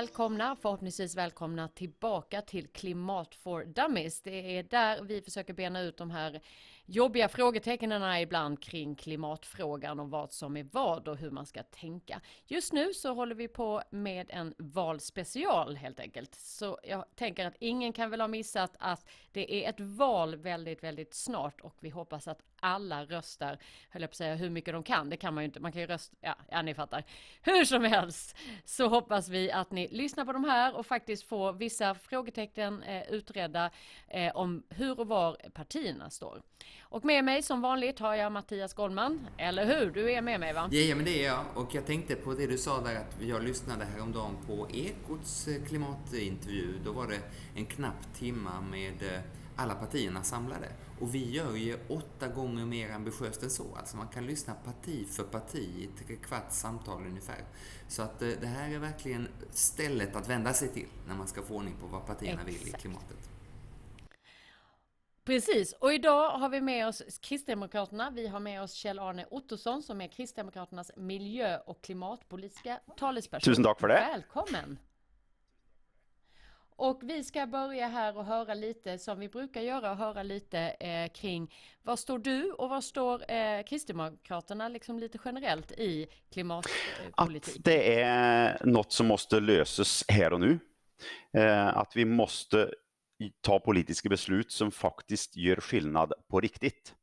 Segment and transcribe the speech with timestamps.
[0.00, 4.22] välkomna, förhoppningsvis välkomna tillbaka till Klimat for Dummies.
[4.22, 6.40] Det är där vi försöker bena ut de här
[6.90, 12.20] jobbiga frågetecknen ibland kring klimatfrågan och vad som är vad och hur man ska tänka.
[12.46, 16.34] Just nu så håller vi på med en valspecial helt enkelt.
[16.34, 20.82] Så jag tänker att ingen kan väl ha missat att det är ett val väldigt,
[20.82, 23.58] väldigt snart och vi hoppas att alla röstar,
[23.90, 25.10] höll jag på att säga, hur mycket de kan.
[25.10, 27.04] Det kan man ju inte, man kan ju rösta, ja, ja ni fattar.
[27.42, 31.52] Hur som helst så hoppas vi att ni lyssnar på de här och faktiskt får
[31.52, 33.70] vissa frågetecken eh, utredda
[34.08, 36.42] eh, om hur och var partierna står.
[36.90, 39.90] Och med mig som vanligt har jag Mattias Goldman, eller hur?
[39.90, 40.68] Du är med mig va?
[40.72, 41.44] Ja, men det är jag.
[41.54, 45.64] Och jag tänkte på det du sa där att jag lyssnade häromdagen på Ekots eh,
[45.64, 46.78] klimatintervju.
[46.84, 47.20] Då var det
[47.54, 49.20] en knapp timma med eh,
[49.56, 50.68] alla partierna samlade.
[51.00, 53.64] Och vi gör ju åtta gånger mer ambitiöst än så.
[53.76, 57.44] Alltså man kan lyssna parti för parti i tre kvarts samtal ungefär.
[57.88, 61.42] Så att eh, det här är verkligen stället att vända sig till när man ska
[61.42, 62.66] få ordning på vad partierna Exakt.
[62.66, 63.30] vill i klimatet.
[65.24, 68.10] Precis, och idag har vi med oss Kristdemokraterna.
[68.10, 73.52] Vi har med oss Kjell-Arne Ottosson som är Kristdemokraternas miljö och klimatpolitiska talesperson.
[73.52, 73.94] Tusen tack för det.
[73.94, 74.78] Välkommen!
[76.76, 80.58] Och vi ska börja här och höra lite som vi brukar göra och höra lite
[80.58, 87.56] eh, kring vad står du och vad står eh, Kristdemokraterna liksom lite generellt i klimatpolitik?
[87.56, 90.58] Att det är något som måste lösas här och nu.
[91.32, 92.70] Eh, att vi måste
[93.40, 96.94] ta politiska beslut som faktiskt gör skillnad på riktigt.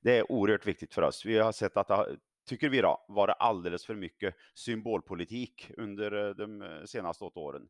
[0.00, 1.24] Det är oerhört viktigt för oss.
[1.24, 6.34] Vi har sett att det tycker vi då, varit alldeles för mycket symbolpolitik under eh,
[6.34, 7.68] de senaste åtta åren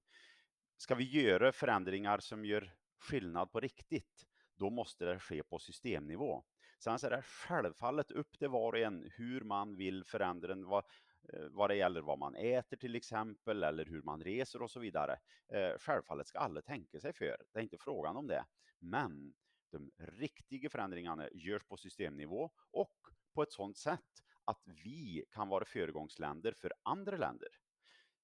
[0.77, 4.27] ska vi göra förändringar som gör skillnad på riktigt,
[4.59, 6.45] då måste det ske på systemnivå.
[6.79, 10.65] Sen så är det självfallet upp till var och en hur man vill förändra den,
[10.65, 10.85] vad,
[11.33, 14.81] Eh, vad det gäller vad man äter till exempel, eller hur man reser och så
[14.81, 15.19] vidare.
[15.49, 18.45] Eh, självfallet ska alla tänka sig för, det är inte frågan om det.
[18.79, 19.35] Men
[19.71, 22.99] de riktiga förändringarna görs på systemnivå och
[23.35, 27.49] på ett sådant sätt att vi kan vara föregångsländer för andra länder.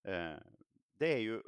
[0.03, 0.39] Eh,
[0.99, 1.43] det är ju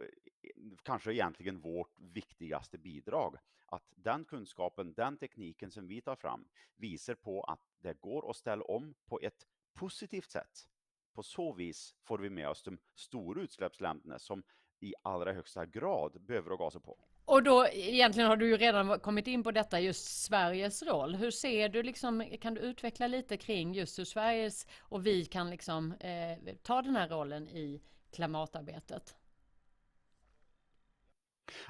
[0.82, 3.36] kanske egentligen vårt viktigaste bidrag.
[3.66, 8.36] Att den kunskapen, den tekniken som vi tar fram visar på att det går att
[8.36, 10.68] ställa om på ett positivt sätt.
[11.14, 14.42] På så vis får vi med oss de stora utsläppsländerna som
[14.80, 16.98] i allra högsta grad behöver gasa på.
[17.24, 21.14] Och då egentligen har du ju redan kommit in på detta just Sveriges roll.
[21.14, 25.50] Hur ser du liksom, kan du utveckla lite kring just hur Sveriges och vi kan
[25.50, 29.16] liksom eh, ta den här rollen i klimatarbetet?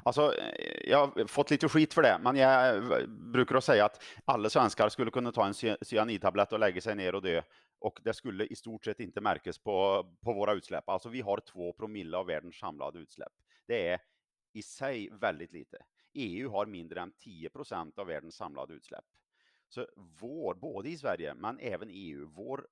[0.02, 4.02] Alltså, eh, jag har fått lite skit för det, men jag eh, brukar säga att
[4.24, 7.42] alla svenskar skulle kunna ta en cyanidtablett och lägga sig ner och dö.
[7.82, 10.88] Och det skulle i stort sett inte märkas på, på våra utsläpp.
[10.88, 13.32] Alltså vi har två promille av världens samlade utsläpp.
[13.66, 14.00] Det är
[14.52, 15.78] i sig väldigt lite.
[16.12, 19.04] EU har mindre än 10 procent av världens samlade utsläpp.
[19.68, 19.86] Så
[20.20, 22.66] vår, både i Sverige men även EU, vår,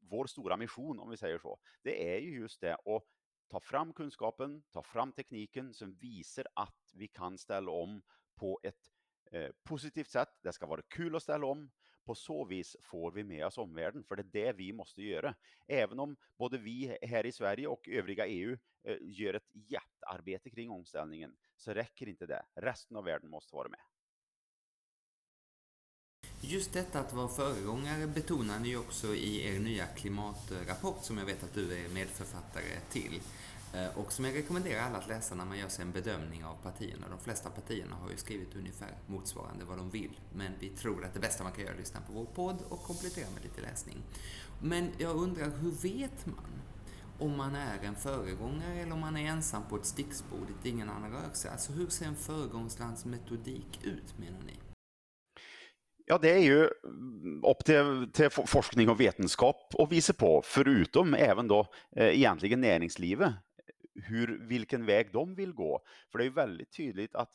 [0.00, 3.04] vår stora mission om vi säger så, det är ju just det att
[3.48, 8.02] ta fram kunskapen, ta fram tekniken som visar att vi kan ställa om
[8.34, 8.90] på ett
[9.32, 10.28] eh, positivt sätt.
[10.42, 11.70] Det ska vara kul att ställa om.
[12.04, 15.34] På så vis får vi med oss omvärlden, för det är det vi måste göra.
[15.66, 20.70] Även om både vi här i Sverige och övriga EU eh, gör ett jättearbete kring
[20.70, 22.42] omställningen, så räcker inte det.
[22.54, 23.80] Resten av världen måste vara med.
[26.44, 31.42] Just detta att vara föregångare betonar ni också i er nya klimatrapport som jag vet
[31.42, 33.20] att du är medförfattare till.
[33.74, 36.54] Eh, och som jag rekommenderar alla att läsa när man gör sig en bedömning av
[36.62, 37.06] partierna.
[37.10, 40.20] De flesta partierna har ju skrivit ungefär motsvarande vad de vill.
[40.34, 42.58] Men vi tror att det bästa man kan göra är att lyssna på vår podd
[42.68, 43.96] och komplettera med lite läsning.
[44.62, 46.62] Men jag undrar, hur vet man
[47.18, 50.90] om man är en föregångare eller om man är ensam på ett sticksbord dit ingen
[50.90, 51.50] annan rör sig?
[51.50, 54.58] Alltså hur ser en föregångslandsmetodik ut menar ni?
[56.06, 56.64] Ja, det är ju
[57.42, 61.66] upp till, till, forskning och vetenskap att visa på, förutom även då
[61.96, 63.32] eh, egentligen näringslivet,
[63.94, 65.82] hur, vilken väg de vill gå.
[66.12, 67.32] För det är ju väldigt tydligt att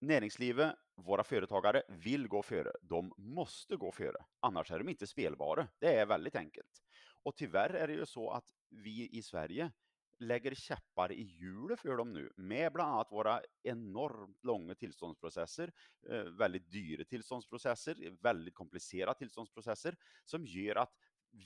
[0.00, 2.72] näringslivet, våra företagare, vill gå före.
[2.82, 5.68] De måste gå före, annars är de inte spelbara.
[5.78, 6.82] Det är väldigt enkelt.
[7.22, 9.72] Och tyvärr är det ju så att vi i Sverige
[10.18, 15.72] lägger käppar i hjulet för dem nu med bland annat våra enormt långa tillståndsprocesser,
[16.10, 20.92] eh, väldigt dyra tillståndsprocesser, väldigt komplicerade tillståndsprocesser som gör att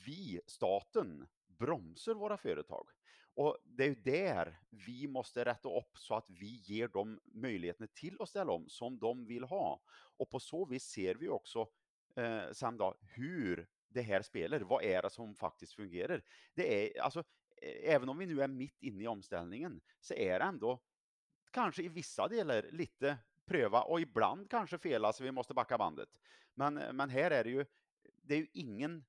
[0.07, 1.27] vi, staten,
[1.59, 2.89] bromsar våra företag.
[3.35, 7.89] Och det är ju där vi måste rätta upp så att vi ger dem möjligheterna
[7.95, 9.83] till att ställa om som de vill ha.
[10.17, 11.69] Och på så vis ser vi också
[12.17, 14.61] eh, sen då hur det här spelar.
[14.61, 16.23] Vad är det som faktiskt fungerar?
[16.55, 17.25] Det är alltså
[17.83, 20.83] även om vi nu är mitt inne i omställningen så är det ändå
[21.51, 26.09] kanske i vissa delar lite pröva och ibland kanske fela så vi måste backa bandet.
[26.55, 27.67] Men, eh, men här är det ju,
[28.23, 29.05] det är ju ingen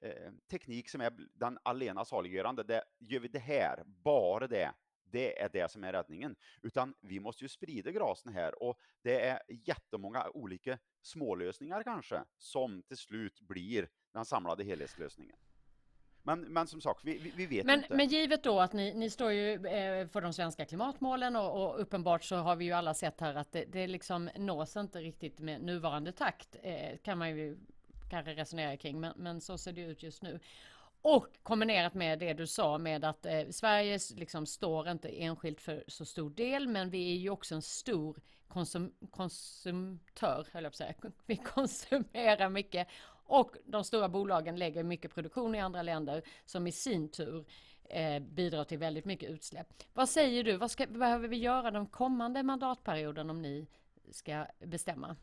[0.00, 2.62] eh, teknik som är den allena saliggörande.
[2.62, 4.72] Det, gör vi det här, bara det,
[5.04, 6.36] det är det som är räddningen.
[6.62, 12.82] Utan vi måste ju sprida grasen här och det är jättemånga olika smålösningar kanske som
[12.82, 15.36] till slut blir den samlade helhetslösningen.
[16.26, 17.94] Men, men som sagt, vi, vi vet men, inte.
[17.94, 21.80] Men givet då att ni, ni står ju eh, för de svenska klimatmålen och, och,
[21.80, 25.40] uppenbart så har vi ju alla sett här att det, det liksom nås inte riktigt
[25.40, 27.56] med nuvarande takt eh, kan man ju
[28.08, 30.40] kanske resonerar kring, men, men så ser det ut just nu.
[31.02, 35.84] Och kombinerat med det du sa med att eh, Sverige liksom står inte enskilt för
[35.86, 40.74] så stor del, men vi är ju också en stor konsum konsumtör, höll jag på
[40.74, 40.94] att säga.
[41.26, 42.88] Vi konsumerar mycket
[43.26, 47.46] och de stora bolagen lägger mycket produktion i andra länder som i sin tur
[47.84, 49.82] eh, bidrar till väldigt mycket utsläpp.
[49.92, 50.56] Vad säger du?
[50.56, 53.66] Vad ska, behöver vi göra den kommande mandatperioden om ni
[54.10, 55.16] ska bestämma?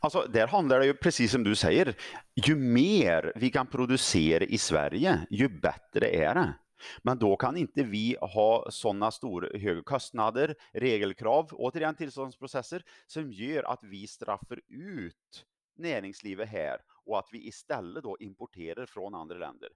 [0.00, 1.94] Alltså, där handlar det ju precis som du säger.
[2.34, 6.54] Ju mer vi kan producera i Sverige, ju bättre är det.
[7.02, 13.62] Men då kan inte vi ha sådana stora höga kostnader, regelkrav, återigen tillståndsprocesser, som gör
[13.62, 15.44] att vi straffar ut
[15.76, 19.68] näringslivet här och att vi istället då importerar från andra länder.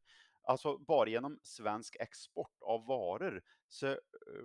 [0.48, 3.96] Alltså bara genom svensk export av varor så eh,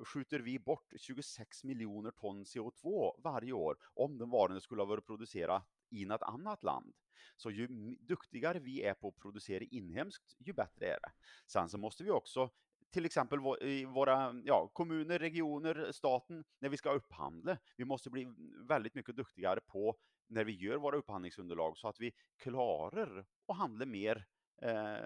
[0.06, 5.06] skjuter vi bort 26 miljoner ton CO2 varje år om de varorna skulle ha varit
[5.06, 6.94] producerade i något annat land.
[7.36, 7.68] Så ju
[8.00, 11.12] duktigare vi är på att producera inhemskt, ju bättre är det.
[11.48, 12.50] Sen så måste vi också
[12.92, 17.58] till exempel i våra ja, kommuner, regioner, staten, när vi ska upphandla.
[17.78, 18.28] Vi måste bli
[18.68, 19.96] väldigt mycket duktigare på
[20.28, 24.28] när vi gör våra upphandlingsunderlag så att vi klarar att handla mer
[24.64, 24.98] eh,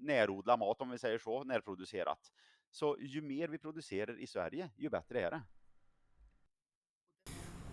[0.00, 2.32] närodlad mat om vi säger så, närproducerat.
[2.70, 5.42] Så ju mer vi producerar i Sverige, ju bättre är det.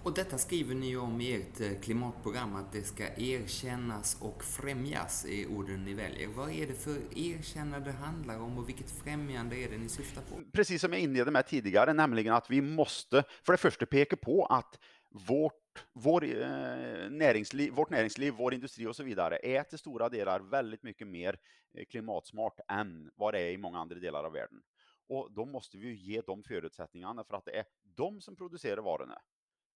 [0.03, 5.25] Och detta skriver ni om i ert eh, klimatprogram, att det ska erkännas och främjas
[5.25, 6.27] i orden ni väljer.
[6.27, 10.21] Vad är det för erkännande det handlar om och vilket främjande är det ni syftar
[10.21, 10.51] på?
[10.53, 14.45] Precis som jag inledde med tidigare, nämligen att vi måste för det första peka på
[14.45, 14.79] att
[15.27, 15.60] vårt,
[15.93, 20.83] vår, eh, näringsliv, vårt näringsliv, vår industri och så vidare är till stora delar väldigt
[20.83, 21.39] mycket mer
[21.73, 24.61] eh, klimatsmart än vad det är i många andra delar av världen.
[25.07, 29.21] Och då måste vi ge dem förutsättningarna för att det är de som producerar varorna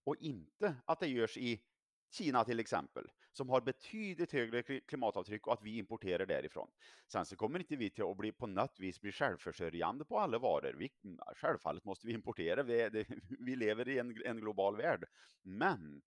[0.03, 1.61] och inte att det görs i
[2.11, 6.69] Kina till exempel, som har betydligt högre klimatavtryck och att vi importerar därifrån.
[7.11, 10.39] Sen så kommer inte vi till att bli på något vis bli självförsörjande på alla
[10.39, 10.75] varor.
[10.79, 10.89] Vi,
[11.35, 13.05] självfallet måste vi importera, vi, det,
[13.39, 15.05] vi lever i en, en global värld.
[15.41, 16.01] Men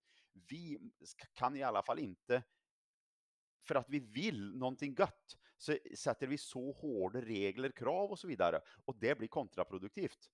[0.49, 0.79] vi
[1.33, 2.43] kan i alla fall inte
[3.67, 8.27] för att vi vill någonting gött så sätter vi så hårda regler, krav och så
[8.27, 10.29] vidare och det blir kontraproduktivt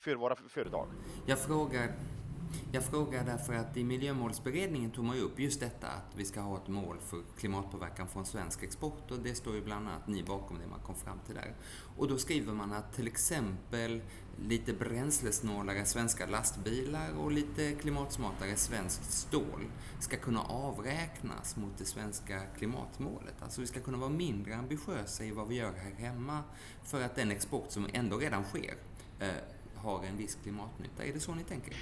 [0.00, 0.88] för våra företag.
[1.26, 1.88] Jag frågar
[2.72, 6.40] jag frågar därför att i Miljömålsberedningen tog man ju upp just detta att vi ska
[6.40, 10.22] ha ett mål för klimatpåverkan från svensk export och det står ju bland annat ni
[10.22, 11.54] bakom det man kom fram till där.
[11.96, 14.00] Och då skriver man att till exempel
[14.42, 19.64] lite bränslesnålare svenska lastbilar och lite klimatsmartare svenskt stål
[20.00, 23.34] ska kunna avräknas mot det svenska klimatmålet.
[23.42, 26.42] Alltså vi ska kunna vara mindre ambitiösa i vad vi gör här hemma
[26.84, 28.74] för att den export som ändå redan sker
[29.20, 29.28] eh,
[29.74, 31.04] har en viss klimatnytta.
[31.04, 31.76] Är det så ni tänker?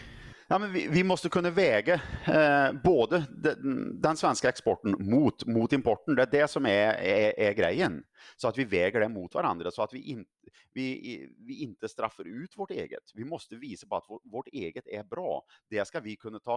[0.48, 1.94] Ja, men vi, vi måste kunna väga
[2.26, 6.14] eh, både den, den, svenska exporten mot, mot importen.
[6.14, 8.04] Det är det som är, är, är, grejen.
[8.36, 10.24] Så att vi väger det mot varandra så att vi, in,
[10.72, 13.10] vi, vi inte straffar ut vårt eget.
[13.14, 15.42] Vi måste visa på att vårt, vårt eget är bra.
[15.70, 16.54] Det ska vi kunna ta,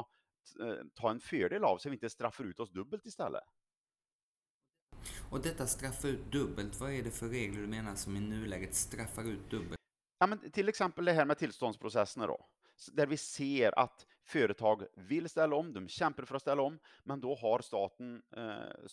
[0.62, 3.44] eh, ta en fördel av så vi inte straffar ut oss dubbelt istället.
[5.32, 8.76] Och detta straffa ut dubbelt, vad är det för regler du menar som i nuläget
[8.76, 9.76] straffar ut dubbelt?
[10.20, 12.48] Ja, men till exempel det här med tillståndsprocesserna då
[12.94, 17.22] där vi ser att företag vill ställa om, de kämpar för att ställa om, men
[17.22, 18.88] då har staten eh,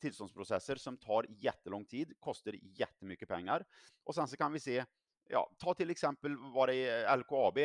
[0.00, 3.64] tillståndsprocesser som tar jättelång tid, kostar jättemycket pengar.
[4.04, 4.84] Och sen så kan vi se,
[5.28, 7.58] ja, ta till exempel var det LKAB,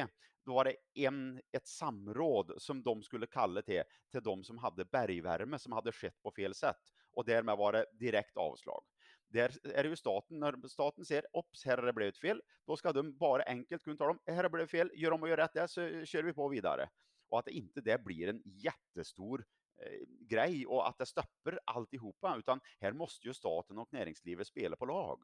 [0.46, 4.86] då var det en, ett samråd som de skulle kalla till, till de som hade
[4.86, 6.82] bergvärme som hade skett på fel sätt.
[7.12, 8.84] Och därmed var det direkt avslag.
[9.30, 12.78] Där är det ju staten, när staten ser, ops, här har det blivit fel, då
[12.78, 15.30] ska de bara enkelt kunna tala om, här har det blivit fel, gör om och
[15.30, 16.90] gör rätt där så kör vi på vidare.
[17.30, 19.46] Och att det inte det blir en jättestor
[19.82, 24.76] eh, grej och att det stoppar alltihopa, utan här måste ju staten och näringslivet spela
[24.76, 25.24] på lag.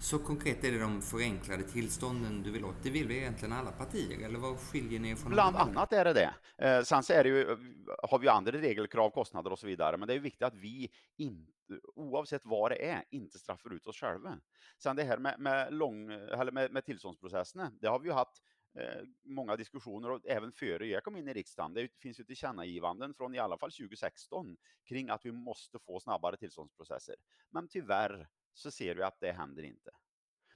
[0.00, 2.82] Så konkret är det de förenklade tillstånden du vill åt.
[2.82, 5.32] Det vill vi egentligen alla partier, eller vad skiljer ni er från?
[5.32, 6.34] Bland annat är det det.
[6.58, 7.56] Eh, sen så är det ju,
[8.02, 11.52] har vi andra regelkrav, kostnader och så vidare, men det är viktigt att vi inte,
[11.94, 14.38] oavsett vad det är, inte straffar ut oss själva.
[14.82, 18.42] Sen det här med, med, lång, eller med, med tillståndsprocesserna, det har vi ju haft
[18.78, 21.74] eh, många diskussioner och även före jag kom in i riksdagen.
[21.74, 24.56] Det finns ju tillkännagivanden från i alla fall 2016
[24.88, 27.14] kring att vi måste få snabbare tillståndsprocesser.
[27.50, 28.28] Men tyvärr
[28.58, 29.90] så ser vi att det händer inte.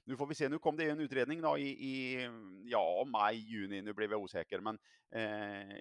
[0.05, 2.29] Nu får vi se, nu kom det en utredning då i, i
[2.65, 4.79] ja, maj, juni, nu blev jag osäker, men
[5.11, 5.77] eh,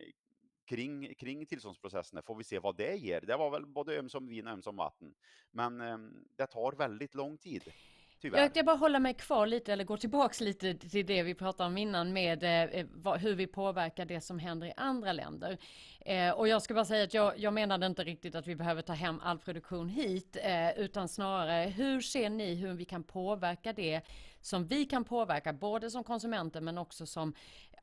[0.65, 3.21] kring, kring tillståndsprocesserna får vi se vad det ger.
[3.21, 5.15] Det var väl både ömsom vin och ömsom vatten.
[5.51, 5.99] Men eh,
[6.37, 7.73] det tar väldigt lång tid.
[8.23, 8.51] Tyvärr.
[8.55, 11.79] Jag, bara hålla mig kvar lite eller gå tillbaks lite till det vi pratade om
[11.79, 15.59] innan med eh, eh, vad, hur vi påverkar det som händer i andra länder.
[16.01, 18.83] Eh, och jag ska bara säga att jag, jag menade inte riktigt att vi behöver
[18.83, 23.73] ta hem all produktion hit, eh, utan snarare hur ser ni hur vi kan påverka
[23.73, 24.01] det
[24.41, 27.35] som vi kan påverka, både som konsumenter men också som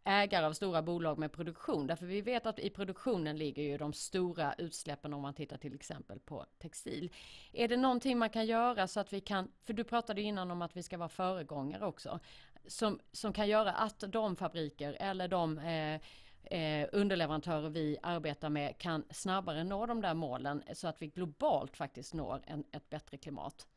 [0.03, 1.87] ägare av stora bolag med produktion.
[1.87, 5.75] Därför vi vet att i produktionen ligger ju de stora utsläppen om man tittar till
[5.75, 7.13] exempel på textil.
[7.53, 10.61] Är det någonting man kan göra så att vi kan, för du pratade innan om
[10.61, 12.19] att vi ska vara föregångare också,
[12.67, 16.01] som, som kan göra att de fabriker eller de eh,
[16.43, 21.77] eh, underleverantörer vi arbetar med kan snabbare nå de där målen så att vi globalt
[21.77, 23.67] faktiskt når en, ett bättre klimat.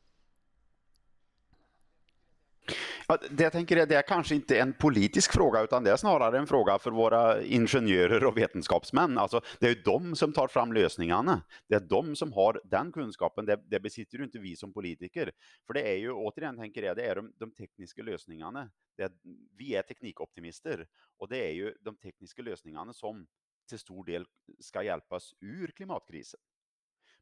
[2.67, 5.97] Ja, det jag tänker är det är kanske inte en politisk fråga utan det är
[5.97, 9.19] snarare en fråga för våra ingenjörer och vetenskapsmän.
[9.19, 11.43] Alltså, det är de som tar fram lösningarna.
[11.69, 13.47] Det är de som har den kunskapen.
[13.47, 15.33] Det, det besitter ju inte vi som politiker.
[15.67, 18.71] För det är ju, återigen tänker jag, det är de, de tekniska lösningarna.
[18.99, 19.11] Är,
[19.59, 20.87] vi är teknikoptimister
[21.19, 23.27] och det är ju de tekniska lösningarna som
[23.69, 24.27] till stor del
[24.61, 26.41] ska hjälpa oss ur klimatkrisen.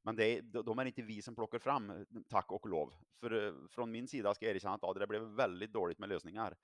[0.02, 1.96] Men det de är inte vi som plockar fram, eh,
[2.28, 2.92] tack och lov.
[3.20, 6.08] För eh, från min sida ska jag erkänna att ja, det blev väldigt dåligt med
[6.08, 6.56] lösningar.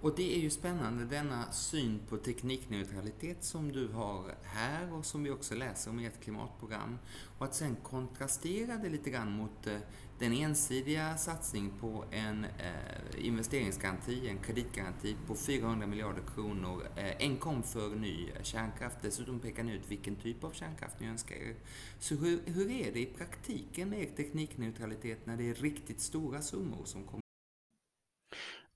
[0.00, 5.24] Och det är ju spännande, denna syn på teknikneutralitet som du har här och som
[5.24, 6.98] vi också läser om i ett klimatprogram.
[7.38, 9.78] Och att sen kontrastera det lite grann mot eh,
[10.18, 16.82] den ensidiga satsning på en eh, investeringsgaranti, en kreditgaranti på 400 miljarder kronor.
[16.96, 18.98] Eh, en kom för ny kärnkraft.
[19.02, 21.54] Dessutom pekar ni ut vilken typ av kärnkraft ni önskar er.
[21.98, 26.42] Så hur, hur är det i praktiken med er teknikneutralitet när det är riktigt stora
[26.42, 27.23] summor som kommer?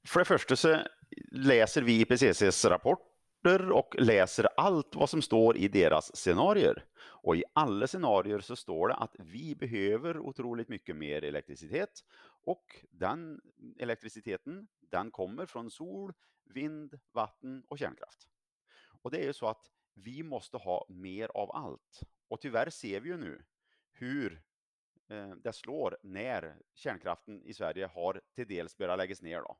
[0.07, 0.83] För det första så
[1.33, 6.85] läser vi IPCCs rapporter och läser allt vad som står i deras scenarier.
[7.01, 12.05] Och i alla scenarier så står det att vi behöver otroligt mycket mer elektricitet
[12.45, 13.41] och den
[13.79, 16.13] elektriciteten, den kommer från sol,
[16.45, 18.29] vind, vatten och kärnkraft.
[19.03, 22.01] Och det är ju så att vi måste ha mer av allt.
[22.29, 23.45] Och tyvärr ser vi ju nu
[23.93, 24.43] hur
[25.09, 29.41] eh, det slår när kärnkraften i Sverige har till dels börjat läggas ner.
[29.41, 29.59] Då.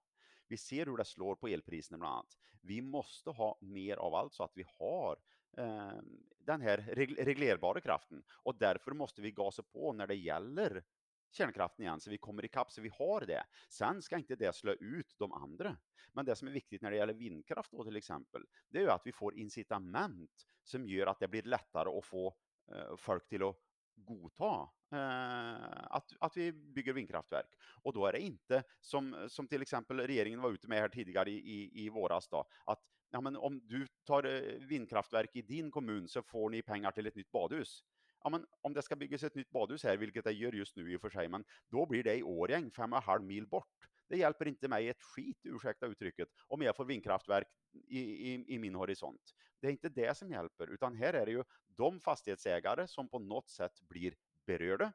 [0.49, 2.39] Vi ser hur det slår på elpriserna bland annat.
[2.61, 5.19] Vi måste ha mer av allt så att vi har
[5.59, 6.01] eh,
[6.39, 6.79] den här
[7.25, 10.85] reglerbara kraften och därför måste vi gasa på när det gäller
[11.31, 13.45] kärnkraften igen så vi kommer ikapp så vi har det.
[13.69, 15.77] Sen ska inte det slå ut de andra.
[16.13, 18.91] Men det som är viktigt när det gäller vindkraft då till exempel, det är ju
[18.91, 22.37] att vi får incitament som gör att det blir lättare att få
[22.73, 23.57] eh, folk till att
[24.05, 27.55] godta eh, att, att vi bygger vindkraftverk.
[27.83, 31.31] Och då är det inte som, som till exempel regeringen var ute med här tidigare
[31.31, 35.71] i, i, i våras då, att ja, men om du tar eh, vindkraftverk i din
[35.71, 37.85] kommun så får ni pengar till ett nytt badhus.
[38.23, 40.93] Ja, men om det ska byggas ett nytt badhus här, vilket det gör just nu
[40.93, 43.47] i och för sig, men då blir det i Årjäng, fem och en halv mil
[43.47, 43.89] bort.
[44.09, 48.59] Det hjälper inte mig ett skit, ursäkta uttrycket, om jag får vindkraftverk i, i, i,
[48.59, 49.35] min horisont.
[49.61, 53.19] Det är inte det som hjälper, utan här är det ju de fastighetsägare som på
[53.19, 54.15] något sätt blir
[54.47, 54.93] berörda.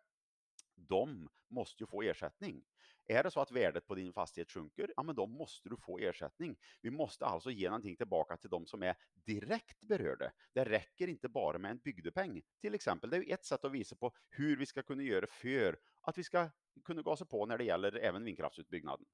[0.76, 2.64] De måste ju få ersättning.
[3.08, 6.00] Är det så att värdet på din fastighet sjunker, ja men då måste du få
[6.00, 6.56] ersättning.
[6.82, 10.32] Vi måste alltså ge någonting tillbaka till de som är direkt berörda.
[10.54, 12.42] Det räcker inte bara med en bygdepeng.
[12.62, 15.28] Till exempel, det är ju ett sätt att visa på hur vi ska kunna göra
[15.28, 16.50] för att vi ska
[16.86, 19.06] kunna gasa på när det gäller även vindkraftsutbyggnaden.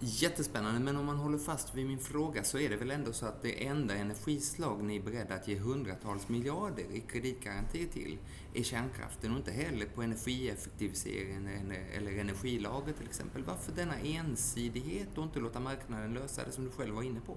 [0.00, 3.26] Jättespännande, men om man håller fast vid min fråga så är det väl ändå så
[3.26, 8.18] att det enda energislag ni är beredda att ge hundratals miljarder i kreditgaranti till
[8.54, 11.48] är kärnkraften och inte heller på energieffektivisering
[11.96, 13.42] eller energilager till exempel.
[13.44, 17.36] Varför denna ensidighet och inte låta marknaden lösa det som du själv var inne på?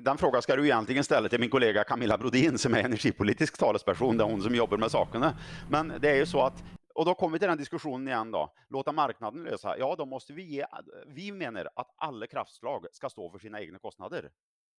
[0.00, 4.16] Den frågan ska du egentligen ställa till min kollega Camilla Brodin som är energipolitisk talesperson,
[4.16, 5.38] det är hon som jobbar med sakerna.
[5.70, 6.64] Men det är ju så att
[6.96, 8.54] och då kommer vi till den diskussionen igen då.
[8.68, 9.78] Låta marknaden lösa.
[9.78, 10.66] Ja, då måste vi ge.
[11.06, 14.30] Vi menar att alla kraftslag ska stå för sina egna kostnader.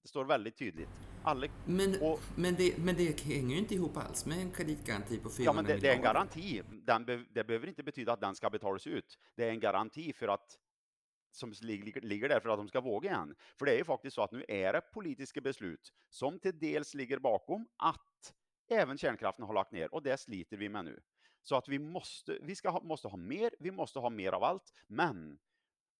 [0.01, 0.89] Det står väldigt tydligt.
[1.23, 5.19] Alla, men, och, men, det, men det hänger ju inte ihop alls med en kreditgaranti
[5.19, 6.61] på 400 Ja, men det, det är en garanti.
[6.71, 9.19] Den be, det behöver inte betyda att den ska betalas ut.
[9.35, 10.59] Det är en garanti för att
[11.31, 13.35] som ligger där för att de ska våga igen.
[13.59, 16.93] För det är ju faktiskt så att nu är det politiska beslut som till dels
[16.93, 18.33] ligger bakom att
[18.69, 20.99] även kärnkraften har lagt ner och det sliter vi med nu.
[21.47, 24.43] Så att vi måste, vi ska ha, måste ha mer, vi måste ha mer av
[24.43, 25.39] allt, men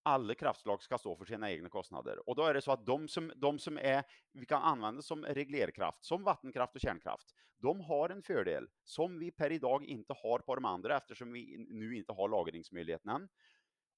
[0.03, 2.29] alla kraftslag ska stå för sina egna kostnader.
[2.29, 5.25] Och då är det så att de som, de som är, vi kan använda som
[5.25, 10.39] reglerkraft, som vattenkraft och kärnkraft, de har en fördel som vi per idag inte har
[10.39, 13.29] på de andra eftersom vi nu inte har lagringsmöjligheten än.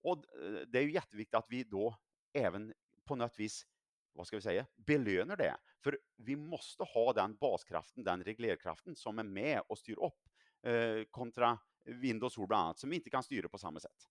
[0.02, 1.96] Och eh, det är ju jätteviktigt att vi då
[2.34, 2.74] även
[3.06, 3.66] på något vis
[4.14, 5.58] vad ska vi säga, belönar det.
[5.84, 10.30] För vi måste ha den baskraften, den reglerkraften som är med och styr upp
[10.64, 14.08] Eh, kontra vind och sol bland annat, som vi inte kan styra på samma sätt.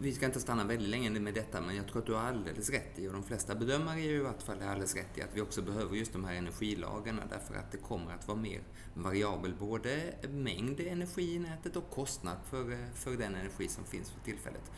[0.00, 2.70] Vi ska inte stanna väldigt länge med detta, men jag tror att du har alldeles
[2.70, 5.36] rätt i, och de flesta bedömare är ju i vart fall alldeles rätt i, att
[5.36, 8.60] vi också behöver just de här energilagarna därför att det kommer att vara mer
[8.94, 14.10] variabel, både mängd energi i nätet och kostnad för, eh, för den energi som finns
[14.10, 14.72] för tillfället.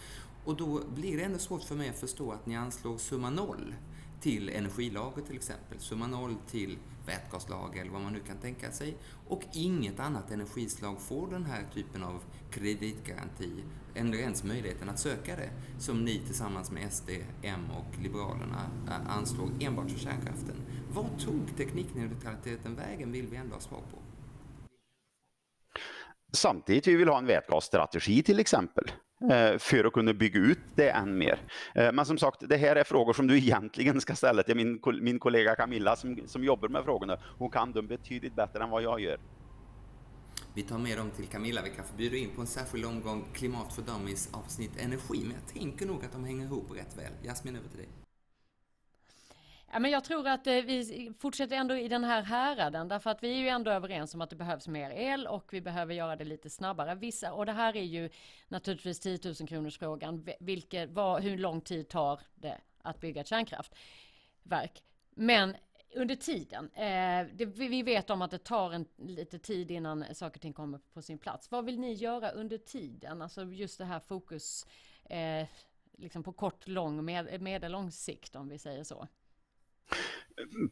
[0.45, 3.75] Och då blir det ändå svårt för mig att förstå att ni anslår summa noll
[4.21, 8.97] till energilager till exempel, summa noll till vätgaslager eller vad man nu kan tänka sig.
[9.29, 15.37] Och inget annat energislag får den här typen av kreditgaranti, eller ens möjligheten att söka
[15.37, 17.11] det, som ni tillsammans med SD,
[17.43, 20.57] M och Liberalerna eh, anslår enbart för kärnkraften.
[20.93, 23.99] Vad tog teknikneutraliteten vägen, vill vi ändå ha svar på.
[26.33, 28.85] Samtidigt vi vill ha en vätgasstrategi till exempel.
[29.29, 31.41] Eh, för att kunna bygga ut det än mer.
[31.75, 34.81] Eh, men som sagt, det här är frågor som du egentligen ska ställa till min,
[35.01, 37.19] min kollega Camilla som, som jobbar med frågorna.
[37.39, 39.21] Hon kan dem betydligt bättre än vad jag gör.
[40.55, 41.63] Vi tar med dem till Camilla.
[41.63, 45.55] Vi kanske bjuder in på en särskild omgång Klimat för Dummies avsnitt energi, men jag
[45.55, 47.13] tänker nog att de hänger ihop rätt väl.
[47.23, 47.89] Jasmin, över till dig.
[49.73, 53.23] Ja, men jag tror att eh, vi fortsätter ändå i den här häraden därför att
[53.23, 56.17] vi är ju ändå överens om att det behövs mer el och vi behöver göra
[56.17, 56.95] det lite snabbare.
[56.95, 58.11] Vissa, och det här är ju
[58.49, 60.29] naturligtvis 10 000 kronors frågan.
[60.41, 64.83] Vilket, vad, hur lång tid tar det att bygga ett kärnkraftverk?
[65.11, 65.57] Men
[65.95, 70.39] under tiden, eh, det, vi vet om att det tar en, lite tid innan saker
[70.39, 71.51] och ting kommer på sin plats.
[71.51, 73.23] Vad vill ni göra under tiden?
[73.23, 74.67] Alltså just det här fokus
[75.05, 75.47] eh,
[75.99, 79.09] liksom på kort, lång, med, medellång sikt om vi säger så.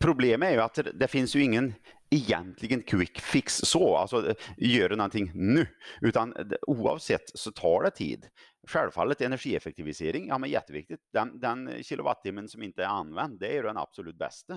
[0.01, 1.75] Problemet är ju att det finns ju ingen
[2.11, 5.67] egentligen quick fix så, alltså göra någonting nu,
[6.01, 6.35] utan
[6.67, 8.29] oavsett så tar det tid.
[8.69, 11.01] Självfallet energieffektivisering, ja men jätteviktigt.
[11.13, 14.55] Den, den kilowattimmen som inte är använd, det är den absolut bästa.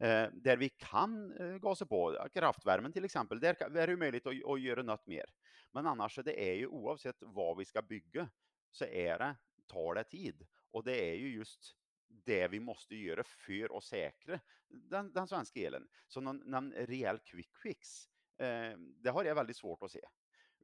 [0.00, 4.32] Eh, där vi kan eh, gasa på, kraftvärmen till exempel, där är det möjligt att,
[4.46, 5.24] att göra något mer.
[5.72, 8.28] Men annars, det är ju oavsett vad vi ska bygga,
[8.70, 9.36] så är det,
[9.72, 10.46] tar det tid.
[10.72, 11.76] Och det är ju just
[12.24, 15.88] det vi måste göra för att säkra den, den svenska elen.
[16.08, 20.00] Så någon, någon rejäl quick fix, eh, det har jag väldigt svårt att se.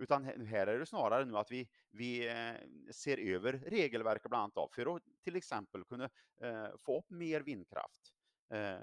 [0.01, 2.55] Utan här är det snarare nu att vi, vi eh,
[2.93, 6.11] ser över regelverket bland annat för att till exempel kunna
[6.41, 8.15] eh, få upp mer vindkraft
[8.51, 8.79] eh,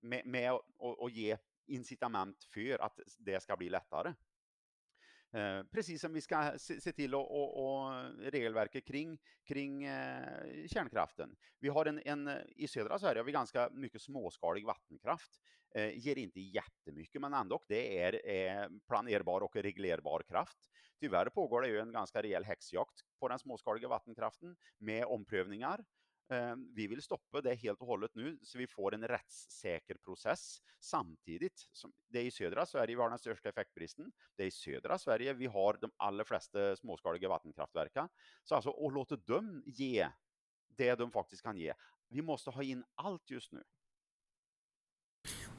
[0.00, 4.14] med, med och, ge incitament för att det ska bli lättare.
[5.32, 10.66] Eh, precis som vi ska se, se till och, och, och, regelverket kring, kring eh,
[10.66, 11.36] kärnkraften.
[11.60, 15.40] Vi har en, en, i södra Sverige har vi ganska mycket småskalig vattenkraft.
[15.74, 20.58] Eh, ger inte jättemycket, men ändå det är, är planerbar och reglerbar kraft.
[21.00, 25.84] Tyvärr pågår det ju en ganska rejäl häxjakt på den småskaliga vattenkraften med omprövningar.
[26.30, 30.58] Eh, vi vill stoppa det helt och hållet nu så vi får en rättssäker process
[30.80, 34.12] samtidigt som det är i södra Sverige vi har den största effektbristen.
[34.36, 38.08] Det är i södra Sverige vi har de allra flesta småskaliga vattenkraftverken.
[38.44, 40.08] Så alltså att låta dem ge
[40.76, 41.74] det de faktiskt kan ge.
[42.08, 43.64] Vi måste ha in allt just nu.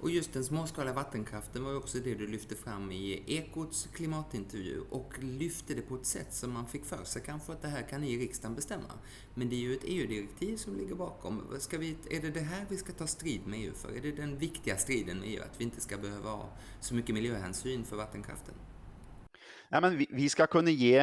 [0.02, 4.82] Och just den småskaliga vattenkraften var ju också det du lyfte fram i Ekots klimatintervju
[4.90, 7.82] och lyfte det på ett sätt som man fick för sig kanske att det här
[7.82, 8.94] kan ni i riksdagen bestämma.
[9.34, 11.42] Men det är ju ett EU-direktiv som ligger bakom.
[11.60, 13.98] Ska vi, är det det här vi ska ta strid med EU för?
[13.98, 16.50] Är det den viktiga striden med EU, att vi inte ska behöva ha
[16.82, 18.56] så mycket miljöhänsyn för vattenkraften?
[19.70, 20.98] Nej, men vi, vi ska kunna ge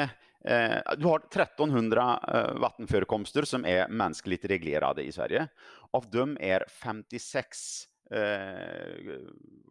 [0.45, 5.49] eh, du har 1300 eh, vattenförekomster som är mänskligt reglerade i Sverige.
[5.91, 9.21] Av dem är 56 eh,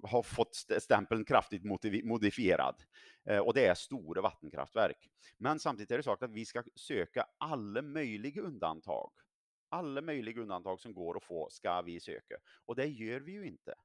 [0.03, 1.63] har fått stämpeln kraftigt
[2.03, 2.75] modifierad.
[3.29, 5.09] Eh, och det är stora vattenkraftverk.
[5.37, 9.11] Men samtidigt är det sagt att vi ska söka alla möjliga undantag.
[9.69, 12.35] Alla möjliga undantag som går att få ska vi söka.
[12.65, 13.75] Och det gör vi ju inte.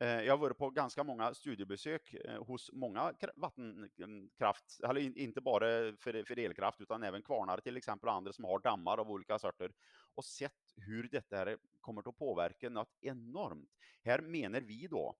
[0.00, 5.66] Eh, jag har varit på ganska många studiebesök eh, hos många vattenkraft, eller inte bara
[5.96, 9.38] för, för elkraft, utan även kvarnar till exempel och andra som har dammar av olika
[9.38, 9.70] sorter
[10.14, 13.70] och sett hur detta kommer att påverka något enormt.
[14.02, 15.16] Här menar vi då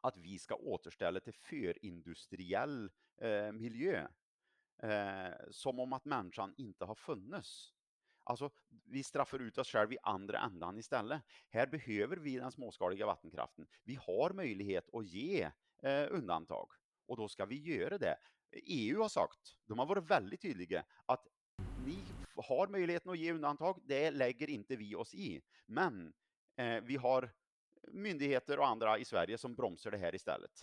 [0.00, 4.08] att vi ska återställa till förindustriell eh, miljö.
[4.82, 7.72] Eh, som om att människan inte har funnits.
[8.24, 8.50] Alltså,
[8.84, 11.22] vi straffar ut oss själva i andra ändan istället.
[11.50, 13.66] Här behöver vi den småskaliga vattenkraften.
[13.84, 15.50] Vi har möjlighet att ge
[15.82, 16.68] eh, undantag
[17.06, 18.16] och då ska vi göra det.
[18.52, 21.26] EU har sagt, de har varit väldigt tydliga, att
[21.86, 25.42] ni har möjligheten att ge undantag, det lägger inte vi oss i.
[25.66, 26.12] Men
[26.56, 27.30] eh, vi har
[27.88, 30.62] myndigheter och andra i Sverige som bromsar det här istället.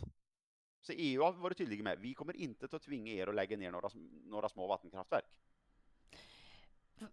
[0.82, 3.72] Så EU har varit tydliga med, vi kommer inte att tvinga er att lägga ner
[3.72, 3.90] några,
[4.26, 5.40] några små vattenkraftverk.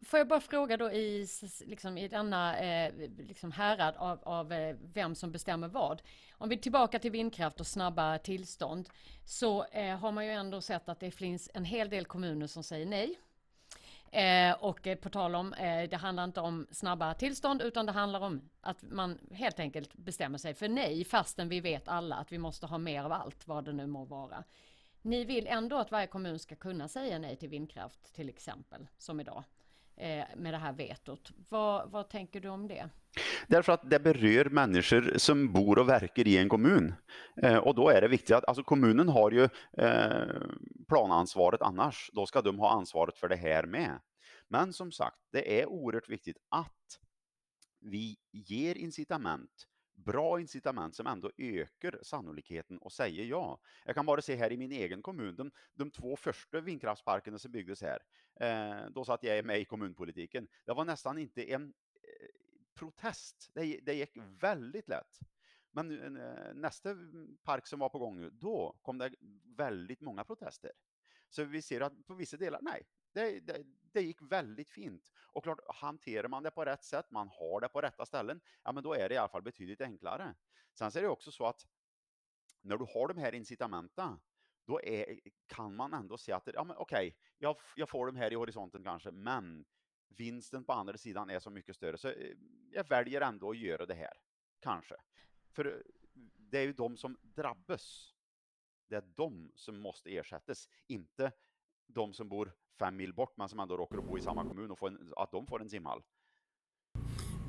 [0.02, 1.26] Får jag bara fråga då i,
[1.60, 6.02] liksom, i denna eh, liksom härad av, av eh, vem som bestämmer vad.
[6.32, 8.88] Om vi är tillbaka till vindkraft och snabba tillstånd
[9.24, 12.62] så eh, har man ju ändå sett att det finns en hel del kommuner som
[12.62, 13.18] säger nej.
[14.12, 17.92] Eh, och eh, på tal om, eh, det handlar inte om snabba tillstånd utan det
[17.92, 22.32] handlar om att man helt enkelt bestämmer sig för nej fastän vi vet alla att
[22.32, 24.44] vi måste ha mer av allt vad det nu må vara.
[25.02, 29.20] Ni vill ändå att varje kommun ska kunna säga nej till vindkraft till exempel, som
[29.20, 29.44] idag
[29.96, 31.32] eh, med det här vetot.
[31.48, 32.88] Vad, vad tänker du om det?
[33.48, 36.94] Därför att det berör människor som bor och verkar i en kommun.
[37.42, 40.42] Eh, och då är det viktigt att alltså kommunen har ju eh,
[40.88, 42.10] planansvaret annars.
[42.12, 44.00] Då ska de ha ansvaret för det här med.
[44.48, 46.98] Men som sagt, det är oerhört viktigt att
[47.80, 49.66] vi ger incitament
[50.04, 53.60] bra incitament som ändå ökar sannolikheten att säga ja.
[53.84, 57.52] Jag kan bara se här i min egen kommun, de, de två första vindkraftsparkerna som
[57.52, 57.98] byggdes här,
[58.40, 60.48] eh, då satt jag med i kommunpolitiken.
[60.66, 61.72] Det var nästan inte en
[62.80, 65.18] protest, det, det gick väldigt lätt.
[65.70, 66.96] Men eh, nästa eh,
[67.42, 69.14] park som var på gång nu, då kom det
[69.56, 70.72] väldigt många protester.
[71.28, 75.12] Så vi ser att på vissa delar, nej, det, det, det, gick väldigt fint.
[75.32, 78.72] Och klart, hanterar man det på rätt sätt, man har det på rätta ställen, ja
[78.72, 80.34] men då är det i alla fall betydligt enklare.
[80.74, 81.66] Sen så är det också så att
[82.62, 84.20] när du har de här incitamenten,
[84.66, 88.16] då är, kan man ändå se att, ja men okej, okay, jag, jag får dem
[88.16, 89.64] här i horisonten kanske, men
[90.16, 92.36] vinsten på andra sidan är så mycket större, så eh,
[92.70, 94.12] jag väljer ändå att göra det här.
[94.60, 94.94] Kanske.
[95.52, 95.72] För eh,
[96.36, 98.14] det är ju de som drabbas.
[98.88, 101.32] Det är de som måste ersättas, inte
[101.86, 104.78] de som bor fem mil bort men som ändå råkar bo i samma kommun och
[104.78, 106.02] får en, att de får en simhall.